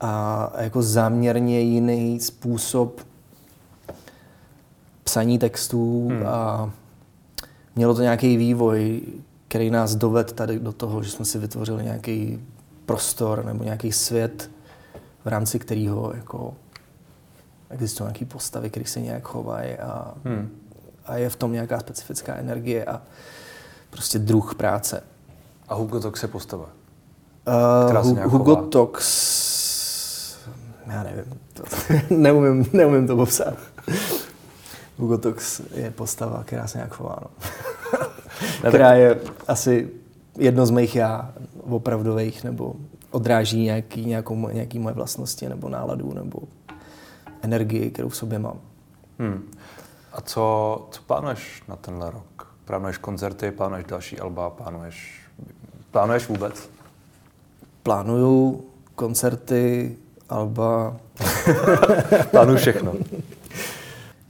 a 0.00 0.52
jako 0.58 0.82
záměrně 0.82 1.60
jiný 1.60 2.20
způsob 2.20 3.00
psaní 5.04 5.38
textů 5.38 6.08
hmm. 6.08 6.26
a 6.26 6.70
mělo 7.76 7.94
to 7.94 8.02
nějaký 8.02 8.36
vývoj, 8.36 9.00
který 9.48 9.70
nás 9.70 9.94
doved 9.94 10.32
tady 10.32 10.58
do 10.58 10.72
toho, 10.72 11.02
že 11.02 11.10
jsme 11.10 11.24
si 11.24 11.38
vytvořili 11.38 11.84
nějaký 11.84 12.40
prostor 12.86 13.44
nebo 13.44 13.64
nějaký 13.64 13.92
svět, 13.92 14.50
v 15.24 15.28
rámci 15.28 15.58
kterého 15.58 16.12
jako 16.14 16.54
existují 17.70 18.06
nějaké 18.06 18.24
postavy, 18.24 18.70
které 18.70 18.86
se 18.86 19.00
nějak 19.00 19.22
chovají 19.22 19.72
a, 19.72 20.14
hmm. 20.24 20.48
a 21.06 21.16
je 21.16 21.30
v 21.30 21.36
tom 21.36 21.52
nějaká 21.52 21.80
specifická 21.80 22.34
energie 22.34 22.84
a 22.84 23.02
prostě 23.90 24.18
druh 24.18 24.54
práce. 24.54 25.02
A 25.68 25.74
Hugo 25.74 26.00
Tox 26.00 26.22
je 26.22 26.28
postava? 26.28 26.66
Uh, 27.94 28.22
Hugo 28.22 28.54
chová. 28.54 28.68
Tox, 28.68 30.38
já 30.86 31.02
nevím, 31.02 31.24
to, 31.52 31.62
neumím, 32.14 32.66
neumím 32.72 33.06
to 33.06 33.16
popsat. 33.16 33.54
Hugo 34.98 35.18
Tox 35.18 35.60
je 35.74 35.90
postava, 35.90 36.44
která 36.44 36.66
se 36.66 36.78
nějak 36.78 36.94
chová, 36.94 37.16
no. 37.22 37.30
která 38.68 38.92
je 38.92 39.20
asi 39.48 39.90
jedno 40.38 40.66
z 40.66 40.70
mých 40.70 40.96
já 40.96 41.32
opravdových, 41.60 42.44
nebo 42.44 42.74
odráží 43.10 43.62
nějaký, 43.62 44.06
nějakou, 44.06 44.48
nějaký 44.48 44.78
moje 44.78 44.94
vlastnosti, 44.94 45.48
nebo 45.48 45.68
náladu, 45.68 46.14
nebo 46.14 46.38
energii, 47.42 47.90
kterou 47.90 48.08
v 48.08 48.16
sobě 48.16 48.38
mám. 48.38 48.60
Hmm. 49.18 49.50
A 50.12 50.20
co, 50.20 50.86
co 50.90 51.02
plánuješ 51.02 51.62
na 51.68 51.76
tenhle 51.76 52.10
rok? 52.10 52.47
Plánuješ 52.68 52.98
koncerty, 52.98 53.50
plánuješ 53.50 53.84
další 53.86 54.20
alba, 54.20 54.50
plánuješ, 54.50 55.20
plánuješ 55.90 56.28
vůbec? 56.28 56.70
Plánuju 57.82 58.64
koncerty, 58.94 59.96
alba. 60.28 60.96
Plánuju 62.30 62.58
všechno. 62.58 62.94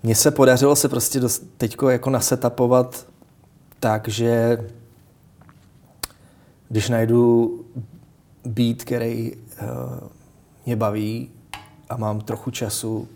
Mně 0.02 0.14
se 0.14 0.30
podařilo 0.30 0.76
se 0.76 0.88
prostě 0.88 1.20
teď 1.56 1.76
jako 1.88 2.10
nasetapovat 2.10 3.06
tak, 3.80 4.08
že 4.08 4.58
když 6.68 6.88
najdu 6.88 7.54
beat, 8.44 8.76
který 8.76 9.32
uh, 9.34 9.38
mě 10.66 10.76
baví 10.76 11.30
a 11.88 11.96
mám 11.96 12.20
trochu 12.20 12.50
času, 12.50 13.08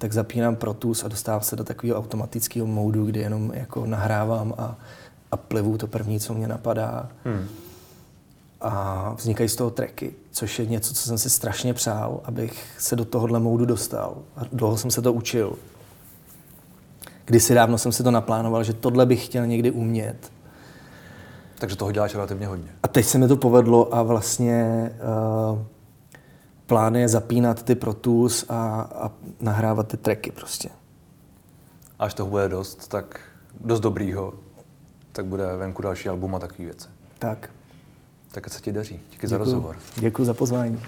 tak 0.00 0.12
zapínám 0.12 0.56
Pro 0.56 0.74
Tools 0.74 1.04
a 1.04 1.08
dostávám 1.08 1.40
se 1.40 1.56
do 1.56 1.64
takového 1.64 1.98
automatického 1.98 2.66
módu, 2.66 3.06
kdy 3.06 3.20
jenom 3.20 3.52
jako 3.54 3.86
nahrávám 3.86 4.54
a, 4.58 4.76
a 5.32 5.36
plivu 5.36 5.78
to 5.78 5.86
první, 5.86 6.20
co 6.20 6.34
mě 6.34 6.48
napadá. 6.48 7.08
Hmm. 7.24 7.46
A 8.60 9.14
vznikají 9.18 9.48
z 9.48 9.56
toho 9.56 9.70
tracky, 9.70 10.14
což 10.30 10.58
je 10.58 10.66
něco, 10.66 10.94
co 10.94 11.02
jsem 11.02 11.18
si 11.18 11.30
strašně 11.30 11.74
přál, 11.74 12.20
abych 12.24 12.64
se 12.78 12.96
do 12.96 13.04
tohohle 13.04 13.40
módu 13.40 13.64
dostal. 13.64 14.16
A 14.36 14.40
dlouho 14.52 14.76
jsem 14.76 14.90
se 14.90 15.02
to 15.02 15.12
učil. 15.12 15.52
Kdysi 17.24 17.54
dávno 17.54 17.78
jsem 17.78 17.92
si 17.92 18.02
to 18.02 18.10
naplánoval, 18.10 18.64
že 18.64 18.72
tohle 18.72 19.06
bych 19.06 19.24
chtěl 19.24 19.46
někdy 19.46 19.70
umět. 19.70 20.32
Takže 21.58 21.76
toho 21.76 21.92
děláš 21.92 22.14
relativně 22.14 22.46
hodně. 22.46 22.70
A 22.82 22.88
teď 22.88 23.06
se 23.06 23.18
mi 23.18 23.28
to 23.28 23.36
povedlo 23.36 23.94
a 23.94 24.02
vlastně 24.02 24.90
uh, 25.52 25.58
plán 26.70 26.96
je 26.96 27.08
zapínat 27.08 27.62
ty 27.62 27.74
Pro 27.74 27.94
Tools 27.94 28.44
a, 28.48 28.80
a 28.80 29.10
nahrávat 29.40 29.88
ty 29.88 29.96
tracky 29.96 30.30
prostě. 30.30 30.68
Až 31.98 32.14
toho 32.14 32.30
bude 32.30 32.48
dost, 32.48 32.88
tak 32.88 33.20
dost 33.60 33.80
dobrýho, 33.80 34.34
tak 35.12 35.26
bude 35.26 35.56
venku 35.56 35.82
další 35.82 36.08
album 36.08 36.34
a 36.34 36.38
takové 36.38 36.64
věci. 36.64 36.88
Tak. 37.18 37.50
Tak 38.32 38.50
se 38.50 38.60
ti 38.60 38.72
daří. 38.72 38.94
Díky 38.94 39.10
Děkuju. 39.12 39.28
za 39.30 39.38
rozhovor. 39.38 39.76
Děkuji 39.96 40.24
za 40.24 40.34
pozvání. 40.34 40.80